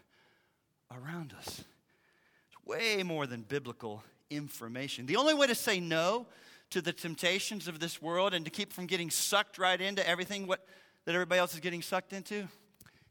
[0.91, 1.63] around us
[2.47, 5.07] It's way more than biblical information.
[5.07, 6.27] The only way to say no
[6.69, 10.45] to the temptations of this world and to keep from getting sucked right into everything
[10.45, 10.63] what,
[11.05, 12.47] that everybody else is getting sucked into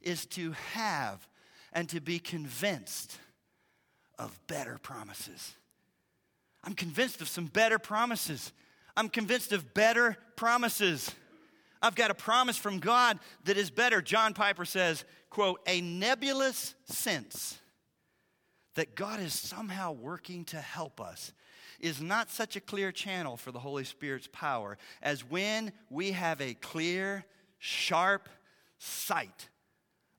[0.00, 1.26] is to have
[1.72, 3.18] and to be convinced
[4.18, 5.54] of better promises.
[6.64, 8.52] I'm convinced of some better promises.
[8.96, 11.11] I'm convinced of better promises.
[11.81, 14.02] I've got a promise from God that is better.
[14.02, 17.59] John Piper says, quote, a nebulous sense
[18.74, 21.33] that God is somehow working to help us
[21.81, 26.40] is not such a clear channel for the Holy Spirit's power as when we have
[26.40, 27.24] a clear,
[27.59, 28.28] sharp
[28.78, 29.48] sight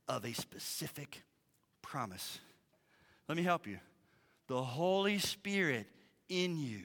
[0.08, 1.22] of a specific
[1.82, 2.40] promise.
[3.28, 3.80] Let me help you.
[4.50, 5.86] The Holy Spirit
[6.28, 6.82] in you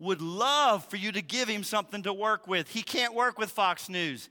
[0.00, 2.68] would love for you to give him something to work with.
[2.68, 4.28] He can't work with Fox News.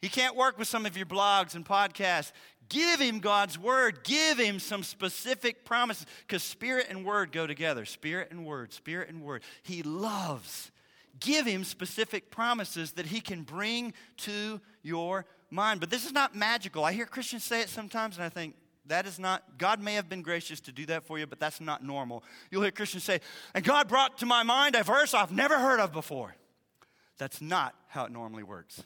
[0.00, 2.32] He can't work with some of your blogs and podcasts.
[2.68, 4.02] Give him God's word.
[4.02, 7.84] Give him some specific promises because spirit and word go together.
[7.84, 9.42] Spirit and word, spirit and word.
[9.62, 10.72] He loves.
[11.20, 15.78] Give him specific promises that he can bring to your mind.
[15.78, 16.84] But this is not magical.
[16.84, 18.56] I hear Christians say it sometimes and I think,
[18.86, 21.60] that is not, God may have been gracious to do that for you, but that's
[21.60, 22.24] not normal.
[22.50, 23.20] You'll hear Christians say,
[23.54, 26.34] and God brought to my mind a verse I've never heard of before.
[27.18, 28.82] That's not how it normally works.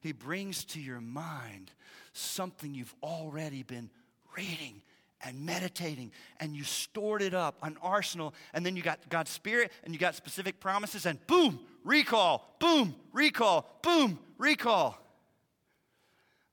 [0.00, 1.72] He brings to your mind
[2.12, 3.90] something you've already been
[4.36, 4.82] reading
[5.22, 9.72] and meditating and you stored it up, an arsenal, and then you got God's Spirit
[9.84, 14.98] and you got specific promises, and boom, recall, boom, recall, boom, recall.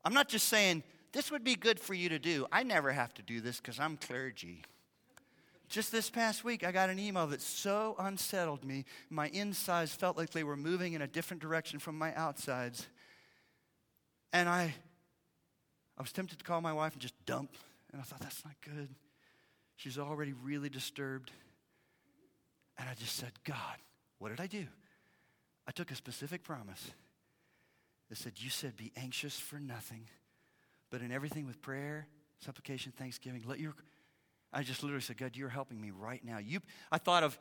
[0.04, 2.46] I'm not just saying this would be good for you to do.
[2.52, 4.64] I never have to do this because I'm clergy.
[5.70, 8.86] Just this past week, I got an email that so unsettled me.
[9.10, 12.88] My insides felt like they were moving in a different direction from my outsides.
[14.32, 14.74] And I
[15.98, 17.52] I was tempted to call my wife and just dump.
[17.92, 18.90] And I thought, that's not good.
[19.76, 21.32] She's already really disturbed.
[22.78, 23.78] And I just said, God,
[24.20, 24.66] what did I do?
[25.68, 26.92] I took a specific promise
[28.10, 30.08] that said, You said, be anxious for nothing,
[30.90, 32.08] but in everything with prayer,
[32.40, 33.74] supplication, thanksgiving, let your.
[34.54, 36.38] I just literally said, God, you're helping me right now.
[36.38, 37.38] You, I thought of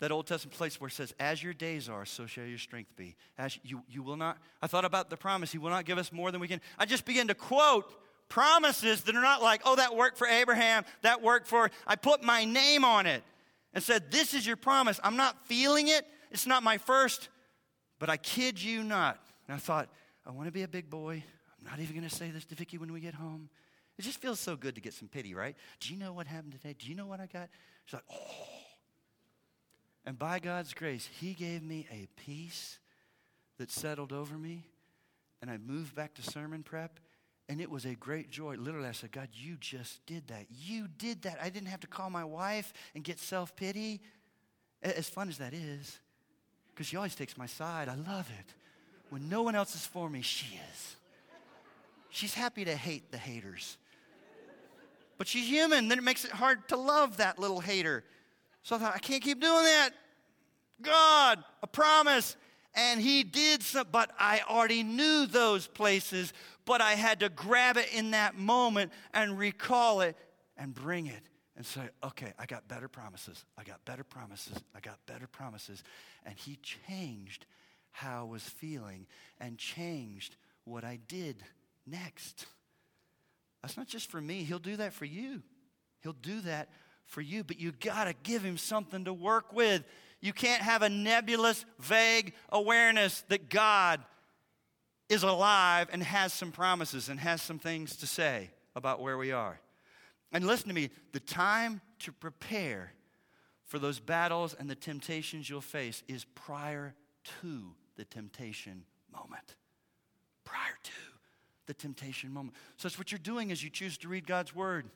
[0.00, 2.96] that Old Testament place where it says, As your days are, so shall your strength
[2.96, 3.16] be.
[3.38, 6.12] As you, you will not, I thought about the promise, He will not give us
[6.12, 6.60] more than we can.
[6.78, 7.92] I just began to quote
[8.28, 12.22] promises that are not like, oh, that worked for Abraham, that worked for, I put
[12.22, 13.22] my name on it
[13.74, 14.98] and said, This is your promise.
[15.04, 16.06] I'm not feeling it.
[16.30, 17.28] It's not my first,
[17.98, 19.20] but I kid you not.
[19.48, 19.88] And I thought,
[20.26, 21.24] I want to be a big boy.
[21.60, 23.48] I'm not even going to say this to Vicky when we get home.
[23.98, 25.54] It just feels so good to get some pity, right?
[25.80, 26.74] Do you know what happened today?
[26.78, 27.48] Do you know what I got?
[27.84, 28.46] She's like, oh.
[30.06, 32.78] And by God's grace, He gave me a peace
[33.58, 34.64] that settled over me.
[35.42, 36.98] And I moved back to sermon prep.
[37.48, 38.54] And it was a great joy.
[38.56, 40.46] Literally, I said, God, you just did that.
[40.50, 41.38] You did that.
[41.42, 44.00] I didn't have to call my wife and get self pity.
[44.82, 45.98] As fun as that is,
[46.68, 47.90] because she always takes my side.
[47.90, 48.54] I love it.
[49.10, 50.96] When no one else is for me, she is.
[52.10, 53.78] She's happy to hate the haters.
[55.18, 58.04] But she's human, then it makes it hard to love that little hater.
[58.62, 59.90] So I thought, I can't keep doing that.
[60.82, 62.36] God, a promise.
[62.74, 66.32] And he did some, but I already knew those places,
[66.64, 70.16] but I had to grab it in that moment and recall it
[70.56, 71.22] and bring it
[71.56, 73.44] and say, okay, I got better promises.
[73.58, 74.56] I got better promises.
[74.74, 75.82] I got better promises.
[76.24, 77.44] And he changed
[77.90, 79.06] how I was feeling
[79.40, 81.42] and changed what I did
[81.90, 82.46] next.
[83.62, 85.42] That's not just for me, he'll do that for you.
[86.02, 86.70] He'll do that
[87.04, 89.84] for you, but you got to give him something to work with.
[90.20, 94.00] You can't have a nebulous, vague awareness that God
[95.08, 99.32] is alive and has some promises and has some things to say about where we
[99.32, 99.60] are.
[100.32, 102.92] And listen to me the time to prepare
[103.66, 106.94] for those battles and the temptations you'll face is prior
[107.42, 109.56] to the temptation moment.
[110.44, 111.09] Prior to
[111.70, 112.56] the temptation moment.
[112.78, 114.90] So that's what you're doing as you choose to read God's word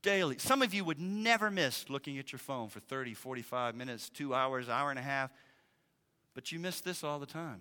[0.00, 0.38] daily.
[0.38, 4.34] Some of you would never miss looking at your phone for 30, 45 minutes, two
[4.34, 5.30] hours, hour and a half,
[6.34, 7.60] but you miss this all the time.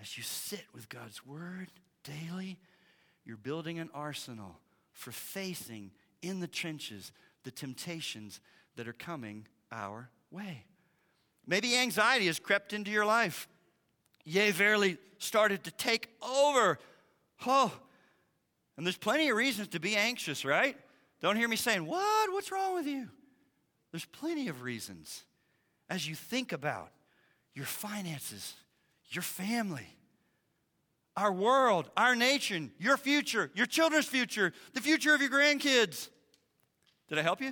[0.00, 1.68] As you sit with God's word
[2.02, 2.58] daily,
[3.26, 4.56] you're building an arsenal
[4.94, 5.90] for facing
[6.22, 7.12] in the trenches
[7.44, 8.40] the temptations
[8.76, 10.64] that are coming our way.
[11.46, 13.48] Maybe anxiety has crept into your life.
[14.24, 16.78] Yea, verily started to take over.
[17.46, 17.72] Oh,
[18.76, 20.76] and there's plenty of reasons to be anxious, right?
[21.20, 22.32] Don't hear me saying, What?
[22.32, 23.08] What's wrong with you?
[23.92, 25.24] There's plenty of reasons
[25.88, 26.90] as you think about
[27.54, 28.54] your finances,
[29.10, 29.86] your family,
[31.16, 36.08] our world, our nation, your future, your children's future, the future of your grandkids.
[37.08, 37.48] Did I help you?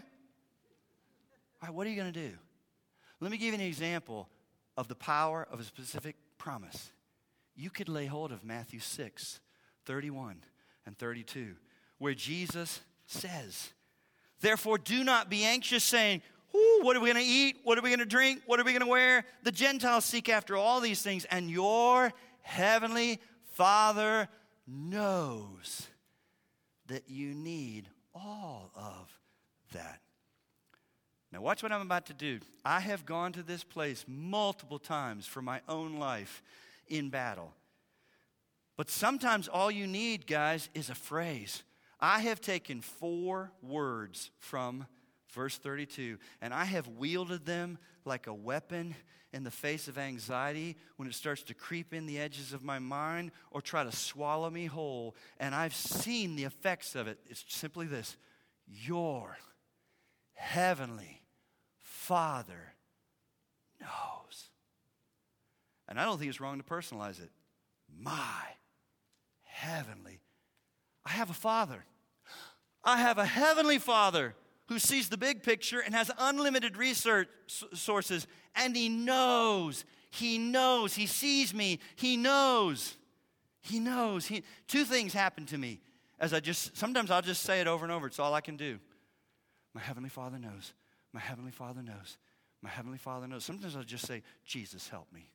[1.60, 2.32] All right, what are you going to do?
[3.20, 4.28] Let me give you an example
[4.76, 6.90] of the power of a specific promise.
[7.54, 9.40] You could lay hold of Matthew 6,
[9.84, 10.44] 31
[10.86, 11.56] and 32,
[11.98, 13.70] where Jesus says,
[14.40, 16.22] Therefore, do not be anxious, saying,
[16.80, 17.58] what are we going to eat?
[17.64, 18.42] What are we going to drink?
[18.46, 19.24] What are we going to wear?
[19.42, 22.12] The Gentiles seek after all these things, and your
[22.42, 23.20] heavenly
[23.52, 24.28] Father
[24.66, 25.88] knows
[26.86, 29.18] that you need all of
[29.72, 30.00] that.
[31.32, 32.40] Now, watch what I'm about to do.
[32.64, 36.42] I have gone to this place multiple times for my own life
[36.88, 37.52] in battle.
[38.76, 41.64] But sometimes all you need, guys, is a phrase.
[42.00, 44.86] I have taken four words from
[45.32, 48.94] verse 32, and I have wielded them like a weapon
[49.32, 52.78] in the face of anxiety when it starts to creep in the edges of my
[52.78, 55.14] mind or try to swallow me whole.
[55.38, 57.18] And I've seen the effects of it.
[57.28, 58.16] It's simply this
[58.66, 59.36] Your
[60.32, 61.17] heavenly
[62.08, 62.72] Father
[63.82, 64.48] knows.
[65.86, 67.30] And I don't think it's wrong to personalize it.
[68.00, 68.42] My
[69.44, 70.20] heavenly.
[71.04, 71.84] I have a Father.
[72.82, 74.34] I have a heavenly Father
[74.68, 77.28] who sees the big picture and has unlimited research
[77.74, 79.84] sources, and he knows.
[80.10, 80.94] He knows.
[80.94, 81.78] He sees me.
[81.94, 82.96] He knows.
[83.60, 84.24] He knows.
[84.24, 85.80] He, two things happen to me
[86.18, 88.06] as I just, sometimes I'll just say it over and over.
[88.06, 88.78] It's all I can do.
[89.74, 90.72] My Heavenly Father knows.
[91.12, 92.18] My Heavenly Father knows.
[92.62, 93.44] My Heavenly Father knows.
[93.44, 95.30] Sometimes I'll just say, Jesus, help me.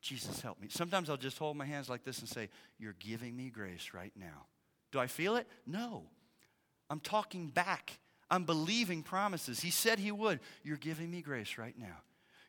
[0.00, 0.68] Jesus, help me.
[0.70, 2.48] Sometimes I'll just hold my hands like this and say,
[2.78, 4.46] You're giving me grace right now.
[4.90, 5.46] Do I feel it?
[5.66, 6.04] No.
[6.90, 7.98] I'm talking back.
[8.30, 9.60] I'm believing promises.
[9.60, 10.40] He said He would.
[10.64, 12.02] You're giving me grace right now.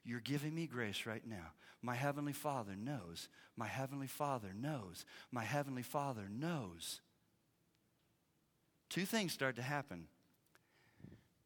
[0.04, 1.54] You're giving me grace right now.
[1.82, 3.30] My Heavenly Father knows.
[3.56, 5.06] My Heavenly Father knows.
[5.32, 7.02] My Heavenly Father knows.
[8.90, 10.08] Two things start to happen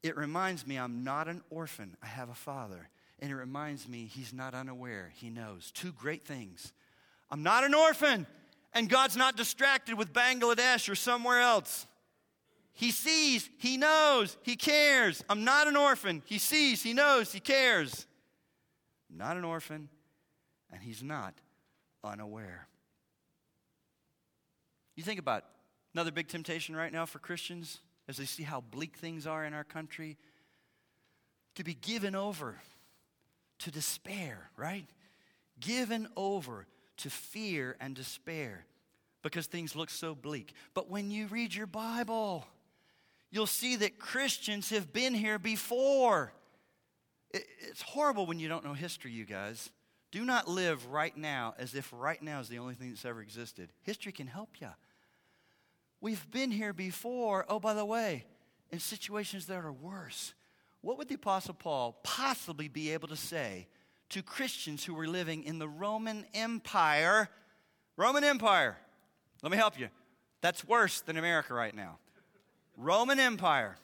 [0.02, 2.88] it reminds me I'm not an orphan, I have a father.
[3.20, 5.72] And it reminds me he's not unaware, he knows.
[5.72, 6.72] Two great things.
[7.30, 8.26] I'm not an orphan,
[8.72, 11.86] and God's not distracted with Bangladesh or somewhere else.
[12.72, 15.24] He sees, he knows, he cares.
[15.28, 16.22] I'm not an orphan.
[16.26, 18.06] He sees, he knows, he cares.
[19.10, 19.88] I'm not an orphan,
[20.72, 21.34] and he's not
[22.04, 22.68] unaware.
[24.94, 25.44] You think about
[25.92, 29.54] another big temptation right now for Christians as they see how bleak things are in
[29.54, 30.16] our country,
[31.54, 32.56] to be given over
[33.58, 34.86] to despair, right?
[35.60, 36.66] Given over
[36.98, 38.64] to fear and despair
[39.22, 40.54] because things look so bleak.
[40.74, 42.46] But when you read your Bible,
[43.30, 46.32] you'll see that Christians have been here before.
[47.32, 49.70] It's horrible when you don't know history, you guys.
[50.10, 53.20] Do not live right now as if right now is the only thing that's ever
[53.20, 53.70] existed.
[53.82, 54.68] History can help you.
[56.00, 58.24] We've been here before, oh, by the way,
[58.70, 60.34] in situations that are worse.
[60.80, 63.66] What would the Apostle Paul possibly be able to say
[64.10, 67.28] to Christians who were living in the Roman Empire?
[67.96, 68.76] Roman Empire.
[69.42, 69.88] Let me help you.
[70.40, 71.98] That's worse than America right now.
[72.76, 73.76] Roman Empire.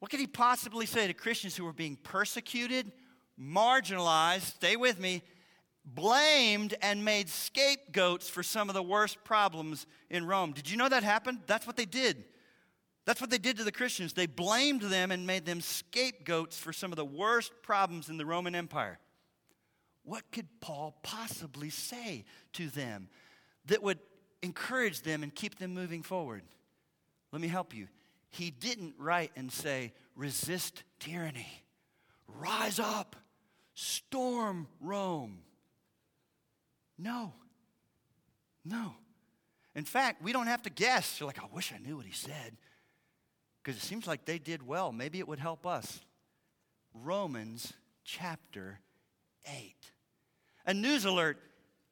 [0.00, 2.90] What could he possibly say to Christians who were being persecuted,
[3.40, 5.22] marginalized, stay with me,
[5.94, 10.52] blamed, and made scapegoats for some of the worst problems in Rome?
[10.52, 11.40] Did you know that happened?
[11.46, 12.24] That's what they did.
[13.06, 14.12] That's what they did to the Christians.
[14.12, 18.26] They blamed them and made them scapegoats for some of the worst problems in the
[18.26, 18.98] Roman Empire.
[20.04, 22.24] What could Paul possibly say
[22.54, 23.08] to them
[23.66, 23.98] that would
[24.42, 26.42] encourage them and keep them moving forward?
[27.32, 27.88] Let me help you.
[28.30, 31.64] He didn't write and say, resist tyranny,
[32.28, 33.16] rise up,
[33.74, 35.38] storm Rome.
[37.00, 37.32] No.
[38.64, 38.92] No.
[39.74, 41.18] In fact, we don't have to guess.
[41.18, 42.56] You're like, I wish I knew what he said.
[43.62, 44.92] Because it seems like they did well.
[44.92, 46.00] Maybe it would help us.
[46.92, 47.72] Romans
[48.04, 48.80] chapter
[49.46, 49.74] 8.
[50.66, 51.38] A news alert.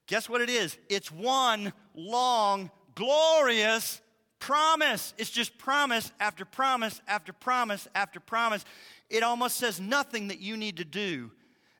[0.07, 0.77] Guess what it is?
[0.89, 4.01] It's one long, glorious
[4.39, 5.15] promise.
[5.19, 8.65] It's just promise after promise after promise after promise.
[9.09, 11.31] It almost says nothing that you need to do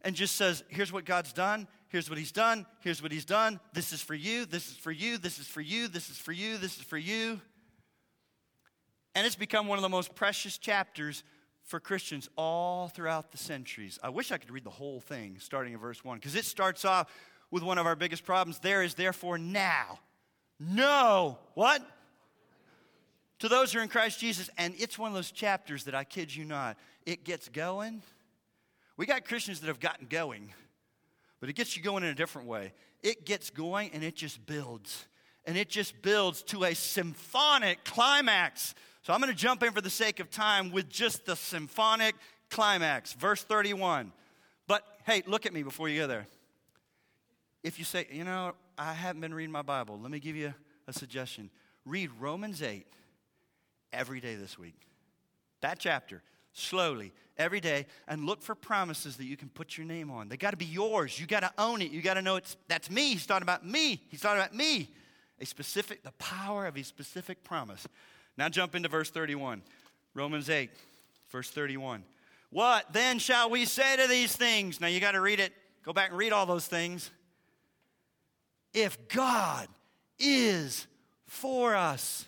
[0.03, 1.67] and just says, here's what God's done.
[1.89, 2.67] Here's what he's done.
[2.81, 3.61] Here's what he's done.
[3.73, 4.45] This is for you.
[4.45, 5.19] This is for you.
[5.19, 5.89] This is for you.
[5.89, 6.59] This is for you.
[6.59, 7.41] This is for you.
[9.15, 11.25] And it's become one of the most precious chapters
[11.65, 13.99] for Christians all throughout the centuries.
[14.03, 16.85] I wish I could read the whole thing starting in verse 1 because it starts
[16.85, 17.11] off
[17.51, 18.59] with one of our biggest problems.
[18.59, 19.99] There is therefore now
[20.61, 21.83] no what?
[23.41, 24.51] To those who are in Christ Jesus.
[24.59, 26.77] And it's one of those chapters that I kid you not,
[27.07, 28.03] it gets going.
[28.97, 30.53] We got Christians that have gotten going,
[31.41, 32.73] but it gets you going in a different way.
[33.03, 35.07] It gets going and it just builds.
[35.45, 38.75] And it just builds to a symphonic climax.
[39.03, 42.15] So I'm going to jump in for the sake of time with just the symphonic
[42.51, 43.13] climax.
[43.15, 44.13] Verse 31.
[44.67, 46.27] But hey, look at me before you go there.
[47.63, 50.55] If you say, you know, I haven't been reading my Bible, let me give you
[50.87, 51.51] a suggestion.
[51.85, 52.87] Read Romans 8
[53.93, 54.77] every day this week.
[55.61, 56.23] That chapter,
[56.59, 60.29] slowly, every day, and look for promises that you can put your name on.
[60.29, 61.19] They got to be yours.
[61.19, 61.91] You got to own it.
[61.91, 63.13] You got to know it's that's me.
[63.13, 64.03] He's talking about me.
[64.09, 64.91] He's talking about me.
[65.41, 67.87] A specific, the power of a specific promise.
[68.37, 69.63] Now jump into verse 31.
[70.15, 70.71] Romans 8,
[71.31, 72.03] verse 31.
[72.51, 74.81] What then shall we say to these things?
[74.81, 75.53] Now you got to read it.
[75.85, 77.11] Go back and read all those things.
[78.75, 79.69] If God
[80.19, 80.87] is
[81.27, 82.27] for us,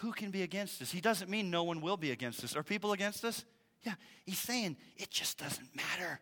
[0.00, 0.90] who can be against us?
[0.90, 2.56] He doesn't mean no one will be against us.
[2.56, 3.44] Are people against us?
[3.82, 3.94] Yeah,
[4.24, 6.20] he's saying it just doesn't matter.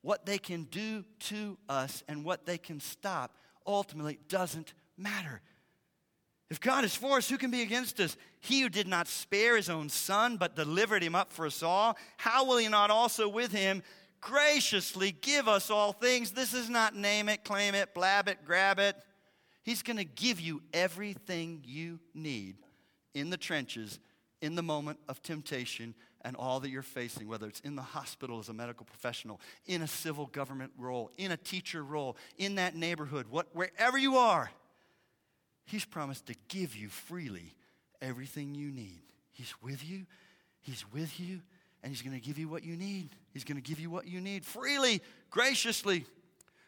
[0.00, 3.36] What they can do to us and what they can stop
[3.66, 5.42] ultimately doesn't matter.
[6.50, 8.16] If God is for us, who can be against us?
[8.40, 11.96] He who did not spare his own son, but delivered him up for us all,
[12.16, 13.82] how will he not also with him
[14.20, 16.32] graciously give us all things?
[16.32, 18.96] This is not name it, claim it, blab it, grab it.
[19.62, 22.56] He's going to give you everything you need
[23.14, 23.98] in the trenches,
[24.40, 25.94] in the moment of temptation,
[26.24, 29.82] and all that you're facing, whether it's in the hospital as a medical professional, in
[29.82, 34.50] a civil government role, in a teacher role, in that neighborhood, what, wherever you are,
[35.64, 37.54] He's promised to give you freely
[38.00, 39.02] everything you need.
[39.30, 40.06] He's with you,
[40.60, 41.40] He's with you,
[41.82, 43.10] and He's going to give you what you need.
[43.32, 45.00] He's going to give you what you need freely,
[45.30, 46.04] graciously.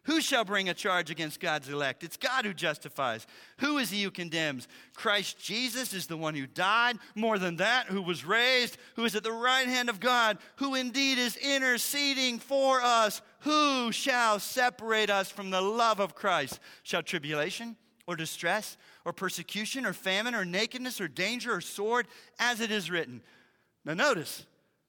[0.04, 2.04] Who shall bring a charge against God's elect?
[2.04, 3.26] It's God who justifies.
[3.58, 4.68] Who is he who condemns?
[4.94, 6.98] Christ Jesus is the one who died.
[7.14, 10.74] More than that, who was raised, who is at the right hand of God, who
[10.74, 13.22] indeed is interceding for us.
[13.40, 16.60] Who shall separate us from the love of Christ?
[16.82, 17.76] Shall tribulation
[18.06, 18.76] or distress
[19.06, 22.06] or persecution or famine or nakedness or danger or sword,
[22.38, 23.22] as it is written?
[23.86, 24.44] Now, notice,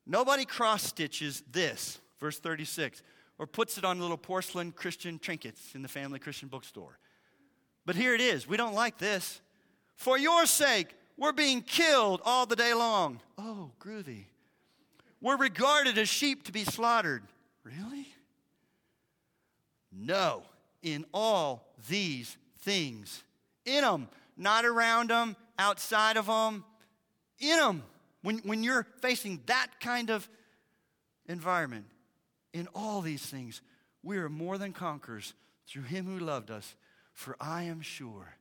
[0.06, 2.02] nobody cross stitches this.
[2.20, 3.02] Verse 36
[3.38, 6.98] or puts it on little porcelain Christian trinkets in the family Christian bookstore.
[7.86, 8.48] But here it is.
[8.48, 9.42] We don't like this.
[9.96, 13.20] For your sake, we're being killed all the day long.
[13.38, 14.26] Oh, groovy.
[15.22, 17.24] We're regarded as sheep to be slaughtered.
[17.64, 18.08] Really?
[19.92, 20.44] No,
[20.82, 23.24] in all these things.
[23.66, 24.08] In them,
[24.38, 26.64] not around them, outside of them.
[27.40, 27.84] In them.
[28.22, 30.28] When, when you're facing that kind of
[31.28, 31.86] environment,
[32.56, 33.62] in all these things,
[34.02, 35.34] we are more than conquerors
[35.68, 36.76] through him who loved us.
[37.12, 38.38] For I am sure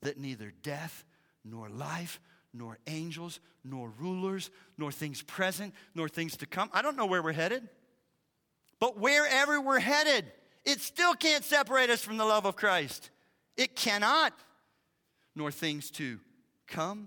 [0.00, 1.04] that neither death,
[1.44, 2.20] nor life,
[2.52, 6.70] nor angels, nor rulers, nor things present, nor things to come.
[6.72, 7.68] I don't know where we're headed,
[8.80, 10.24] but wherever we're headed,
[10.64, 13.10] it still can't separate us from the love of Christ.
[13.56, 14.32] It cannot.
[15.36, 16.18] Nor things to
[16.66, 17.06] come,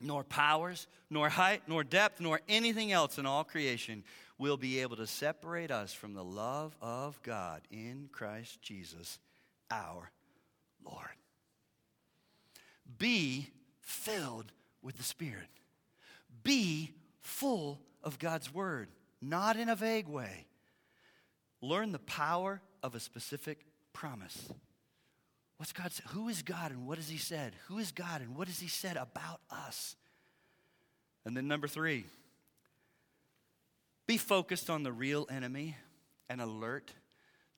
[0.00, 4.04] nor powers, nor height, nor depth, nor anything else in all creation
[4.38, 9.18] will be able to separate us from the love of God in Christ Jesus
[9.70, 10.10] our
[10.84, 11.16] Lord.
[12.98, 13.48] be
[13.80, 15.48] filled with the Spirit.
[16.42, 18.88] Be full of God's Word,
[19.20, 20.46] not in a vague way.
[21.60, 24.48] Learn the power of a specific promise.
[25.58, 25.90] What's God?
[26.10, 27.52] Who is God and what has He said?
[27.66, 29.96] Who is God and what has He said about us?
[31.24, 32.04] And then number three,
[34.08, 35.76] be focused on the real enemy
[36.30, 36.92] and alert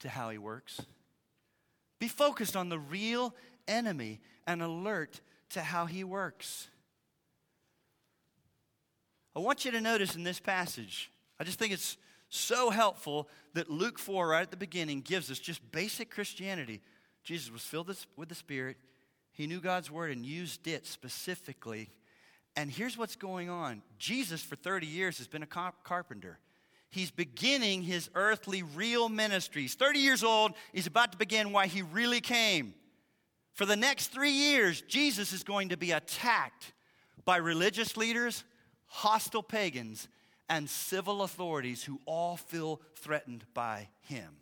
[0.00, 0.82] to how he works.
[2.00, 3.34] Be focused on the real
[3.68, 5.20] enemy and alert
[5.50, 6.68] to how he works.
[9.36, 11.96] I want you to notice in this passage, I just think it's
[12.28, 16.80] so helpful that Luke 4, right at the beginning, gives us just basic Christianity.
[17.22, 18.76] Jesus was filled with the Spirit,
[19.32, 21.90] he knew God's word and used it specifically.
[22.56, 26.38] And here's what's going on Jesus, for 30 years, has been a carpenter.
[26.90, 29.62] He's beginning his earthly, real ministry.
[29.62, 30.52] He's 30 years old.
[30.72, 32.74] He's about to begin why he really came.
[33.52, 36.72] For the next three years, Jesus is going to be attacked
[37.24, 38.42] by religious leaders,
[38.86, 40.08] hostile pagans,
[40.48, 44.36] and civil authorities who all feel threatened by him.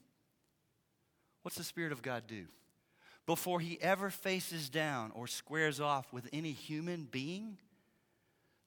[1.43, 2.47] What's the Spirit of God do?
[3.27, 7.59] Before he ever faces down or squares off with any human being,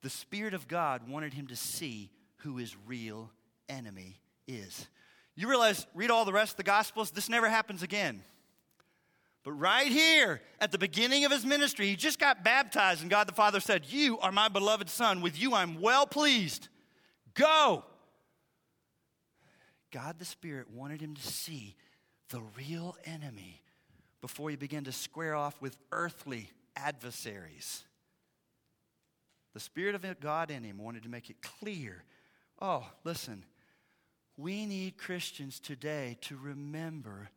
[0.01, 3.29] the Spirit of God wanted him to see who his real
[3.69, 4.87] enemy is.
[5.35, 8.23] You realize, read all the rest of the Gospels, this never happens again.
[9.43, 13.27] But right here at the beginning of his ministry, he just got baptized, and God
[13.27, 15.21] the Father said, You are my beloved Son.
[15.21, 16.67] With you I'm well pleased.
[17.33, 17.83] Go.
[19.91, 21.75] God the Spirit wanted him to see
[22.29, 23.61] the real enemy
[24.21, 27.83] before he began to square off with earthly adversaries.
[29.53, 32.03] The Spirit of God in him wanted to make it clear
[32.61, 33.43] oh, listen,
[34.37, 37.29] we need Christians today to remember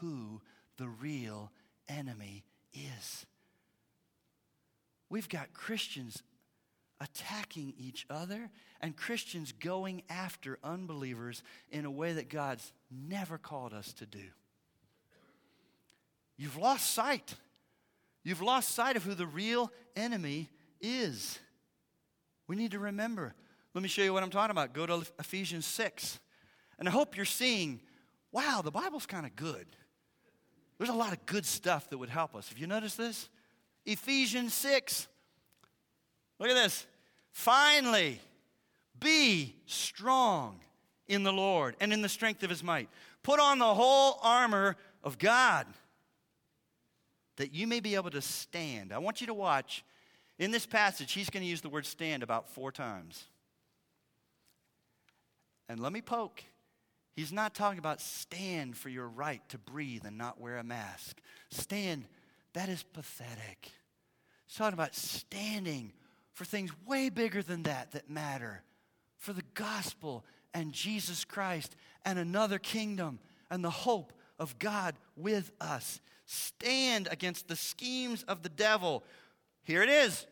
[0.00, 0.40] who
[0.76, 1.50] the real
[1.88, 2.44] enemy
[2.74, 3.26] is.
[5.08, 6.22] We've got Christians
[7.00, 8.50] attacking each other
[8.80, 14.24] and Christians going after unbelievers in a way that God's never called us to do.
[16.36, 17.34] You've lost sight.
[18.24, 20.48] You've lost sight of who the real enemy
[20.80, 21.38] is.
[22.52, 23.32] We need to remember.
[23.72, 24.74] Let me show you what I'm talking about.
[24.74, 26.20] Go to Ephesians 6.
[26.78, 27.80] And I hope you're seeing,
[28.30, 29.64] wow, the Bible's kind of good.
[30.76, 32.50] There's a lot of good stuff that would help us.
[32.50, 33.30] Have you noticed this?
[33.86, 35.08] Ephesians 6.
[36.38, 36.86] Look at this.
[37.30, 38.20] Finally,
[39.00, 40.60] be strong
[41.08, 42.90] in the Lord and in the strength of his might.
[43.22, 45.66] Put on the whole armor of God
[47.36, 48.92] that you may be able to stand.
[48.92, 49.86] I want you to watch.
[50.42, 53.26] In this passage, he's going to use the word stand about four times.
[55.68, 56.42] And let me poke.
[57.14, 61.20] He's not talking about stand for your right to breathe and not wear a mask.
[61.52, 62.06] Stand,
[62.54, 63.70] that is pathetic.
[64.48, 65.92] He's talking about standing
[66.32, 68.64] for things way bigger than that that matter.
[69.18, 75.52] For the gospel and Jesus Christ and another kingdom and the hope of God with
[75.60, 76.00] us.
[76.26, 79.04] Stand against the schemes of the devil.
[79.62, 80.26] Here it is,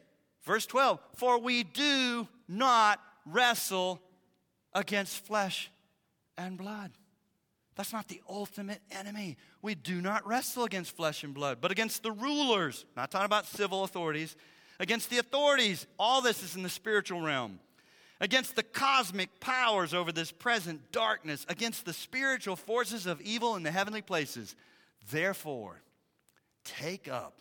[0.44, 1.00] verse 12.
[1.16, 4.00] For we do not wrestle
[4.74, 5.70] against flesh
[6.36, 6.92] and blood.
[7.76, 9.36] That's not the ultimate enemy.
[9.62, 12.84] We do not wrestle against flesh and blood, but against the rulers.
[12.96, 14.36] Not talking about civil authorities,
[14.78, 15.86] against the authorities.
[15.98, 17.58] All this is in the spiritual realm.
[18.20, 23.62] Against the cosmic powers over this present darkness, against the spiritual forces of evil in
[23.62, 24.56] the heavenly places.
[25.10, 25.80] Therefore,
[26.64, 27.40] take up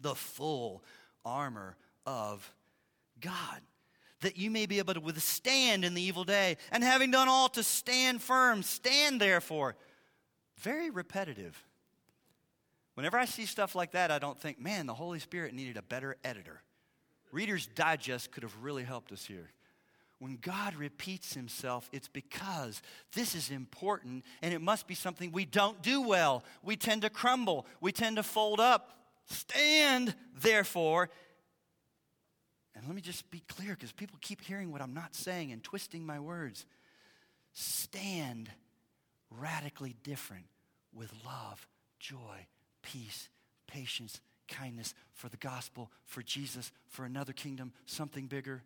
[0.00, 0.82] the full
[1.22, 1.76] armor
[2.06, 2.52] of
[3.20, 3.60] God
[4.24, 6.56] that you may be able to withstand in the evil day.
[6.72, 9.76] And having done all to stand firm, stand therefore.
[10.60, 11.62] Very repetitive.
[12.94, 15.82] Whenever I see stuff like that, I don't think, man, the Holy Spirit needed a
[15.82, 16.62] better editor.
[17.32, 19.50] Reader's Digest could have really helped us here.
[20.20, 22.80] When God repeats himself, it's because
[23.12, 26.44] this is important and it must be something we don't do well.
[26.62, 28.90] We tend to crumble, we tend to fold up.
[29.26, 31.10] Stand, therefore,
[32.84, 35.64] and let me just be clear because people keep hearing what I'm not saying and
[35.64, 36.66] twisting my words.
[37.54, 38.50] Stand
[39.30, 40.44] radically different
[40.92, 41.66] with love,
[41.98, 42.46] joy,
[42.82, 43.30] peace,
[43.66, 48.62] patience, kindness for the gospel, for Jesus, for another kingdom, something bigger.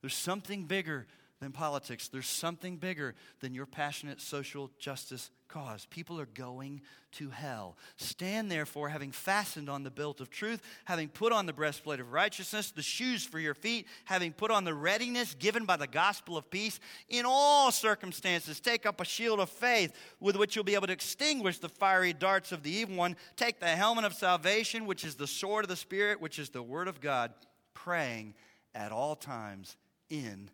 [0.00, 1.08] There's something bigger
[1.40, 2.08] than politics.
[2.08, 5.86] There's something bigger than your passionate social justice cause.
[5.90, 6.80] People are going
[7.12, 7.76] to hell.
[7.96, 12.12] Stand therefore, having fastened on the belt of truth, having put on the breastplate of
[12.12, 16.36] righteousness, the shoes for your feet, having put on the readiness given by the gospel
[16.36, 16.80] of peace.
[17.08, 20.92] In all circumstances, take up a shield of faith with which you'll be able to
[20.92, 23.14] extinguish the fiery darts of the evil one.
[23.36, 26.62] Take the helmet of salvation, which is the sword of the Spirit, which is the
[26.62, 27.32] word of God,
[27.74, 28.34] praying
[28.74, 29.76] at all times
[30.08, 30.50] in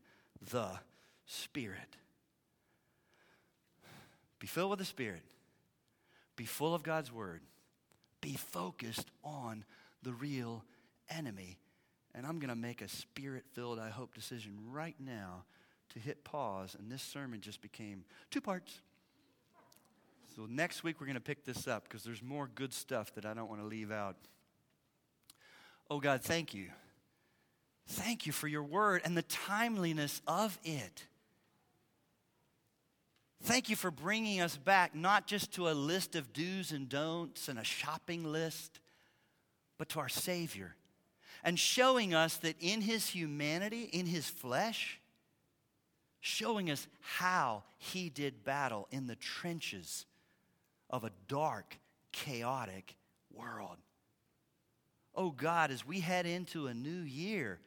[0.51, 0.71] the
[1.27, 1.97] Spirit.
[4.39, 5.23] Be filled with the Spirit.
[6.37, 7.43] Be full of God's Word.
[8.21, 9.65] Be focused on
[10.03, 10.65] the real
[11.11, 11.59] enemy.
[12.15, 15.45] And I'm going to make a spirit filled, I hope, decision right now
[15.91, 16.77] to hit pause.
[16.79, 18.81] And this sermon just became two parts.
[20.37, 23.25] So next week we're going to pick this up because there's more good stuff that
[23.25, 24.17] I don't want to leave out.
[25.91, 26.69] Oh God, thank you.
[27.87, 31.07] Thank you for your word and the timeliness of it.
[33.43, 37.49] Thank you for bringing us back not just to a list of do's and don'ts
[37.49, 38.79] and a shopping list,
[39.79, 40.77] but to our Savior.
[41.43, 45.01] And showing us that in His humanity, in His flesh,
[46.21, 50.07] showing us how He did battle in the trenches
[50.89, 51.79] of a dark,
[52.13, 52.95] chaotic
[53.35, 53.79] world.
[55.17, 57.59] Oh God, as we head into a new year,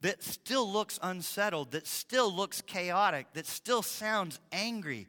[0.00, 5.06] that still looks unsettled, that still looks chaotic, that still sounds angry,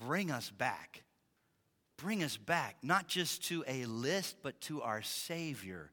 [0.00, 1.02] bring us back.
[1.96, 5.90] Bring us back, not just to a list, but to our Savior.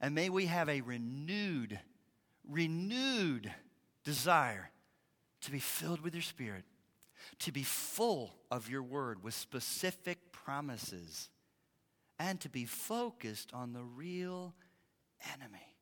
[0.00, 1.78] And may we have a renewed,
[2.48, 3.52] renewed
[4.04, 4.70] desire
[5.42, 6.64] to be filled with your Spirit,
[7.40, 11.28] to be full of your word with specific promises,
[12.18, 14.54] and to be focused on the real
[15.34, 15.76] enemy.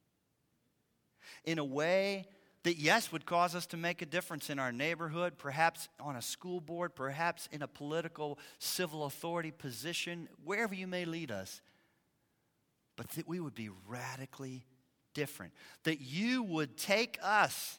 [1.44, 2.26] In a way
[2.64, 6.22] that, yes, would cause us to make a difference in our neighborhood, perhaps on a
[6.22, 11.62] school board, perhaps in a political, civil authority position, wherever you may lead us,
[12.96, 14.66] but that we would be radically
[15.14, 15.52] different.
[15.84, 17.78] That you would take us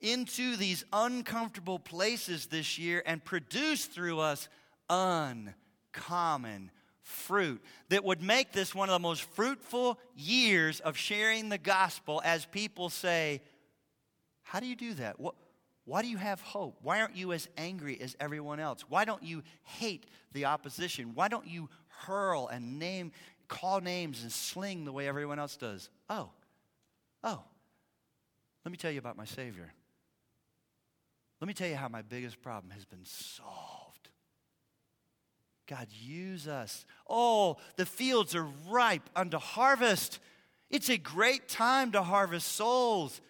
[0.00, 4.48] into these uncomfortable places this year and produce through us
[4.88, 6.70] uncommon
[7.02, 12.20] fruit that would make this one of the most fruitful years of sharing the gospel
[12.24, 13.42] as people say,
[14.42, 15.18] How do you do that?
[15.18, 15.34] What,
[15.84, 16.78] why do you have hope?
[16.82, 18.84] Why aren't you as angry as everyone else?
[18.88, 21.12] Why don't you hate the opposition?
[21.14, 23.12] Why don't you hurl and name,
[23.48, 25.88] call names and sling the way everyone else does?
[26.08, 26.30] Oh,
[27.24, 27.42] oh,
[28.64, 29.72] let me tell you about my Savior.
[31.40, 33.79] Let me tell you how my biggest problem has been solved.
[35.70, 36.84] God, use us.
[37.08, 40.18] Oh, the fields are ripe unto harvest.
[40.68, 43.20] It's a great time to harvest souls.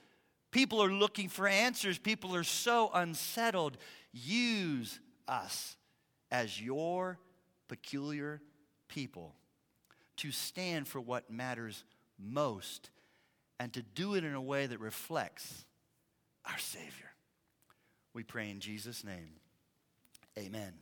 [0.51, 3.77] People are looking for answers, people are so unsettled.
[4.13, 5.77] Use us
[6.33, 7.19] as your
[7.69, 8.41] peculiar
[8.89, 9.35] people
[10.17, 11.85] to stand for what matters
[12.19, 12.91] most
[13.61, 15.67] and to do it in a way that reflects
[16.47, 17.13] our Savior.
[18.15, 19.35] We pray in Jesus' name.
[20.39, 20.73] Amen.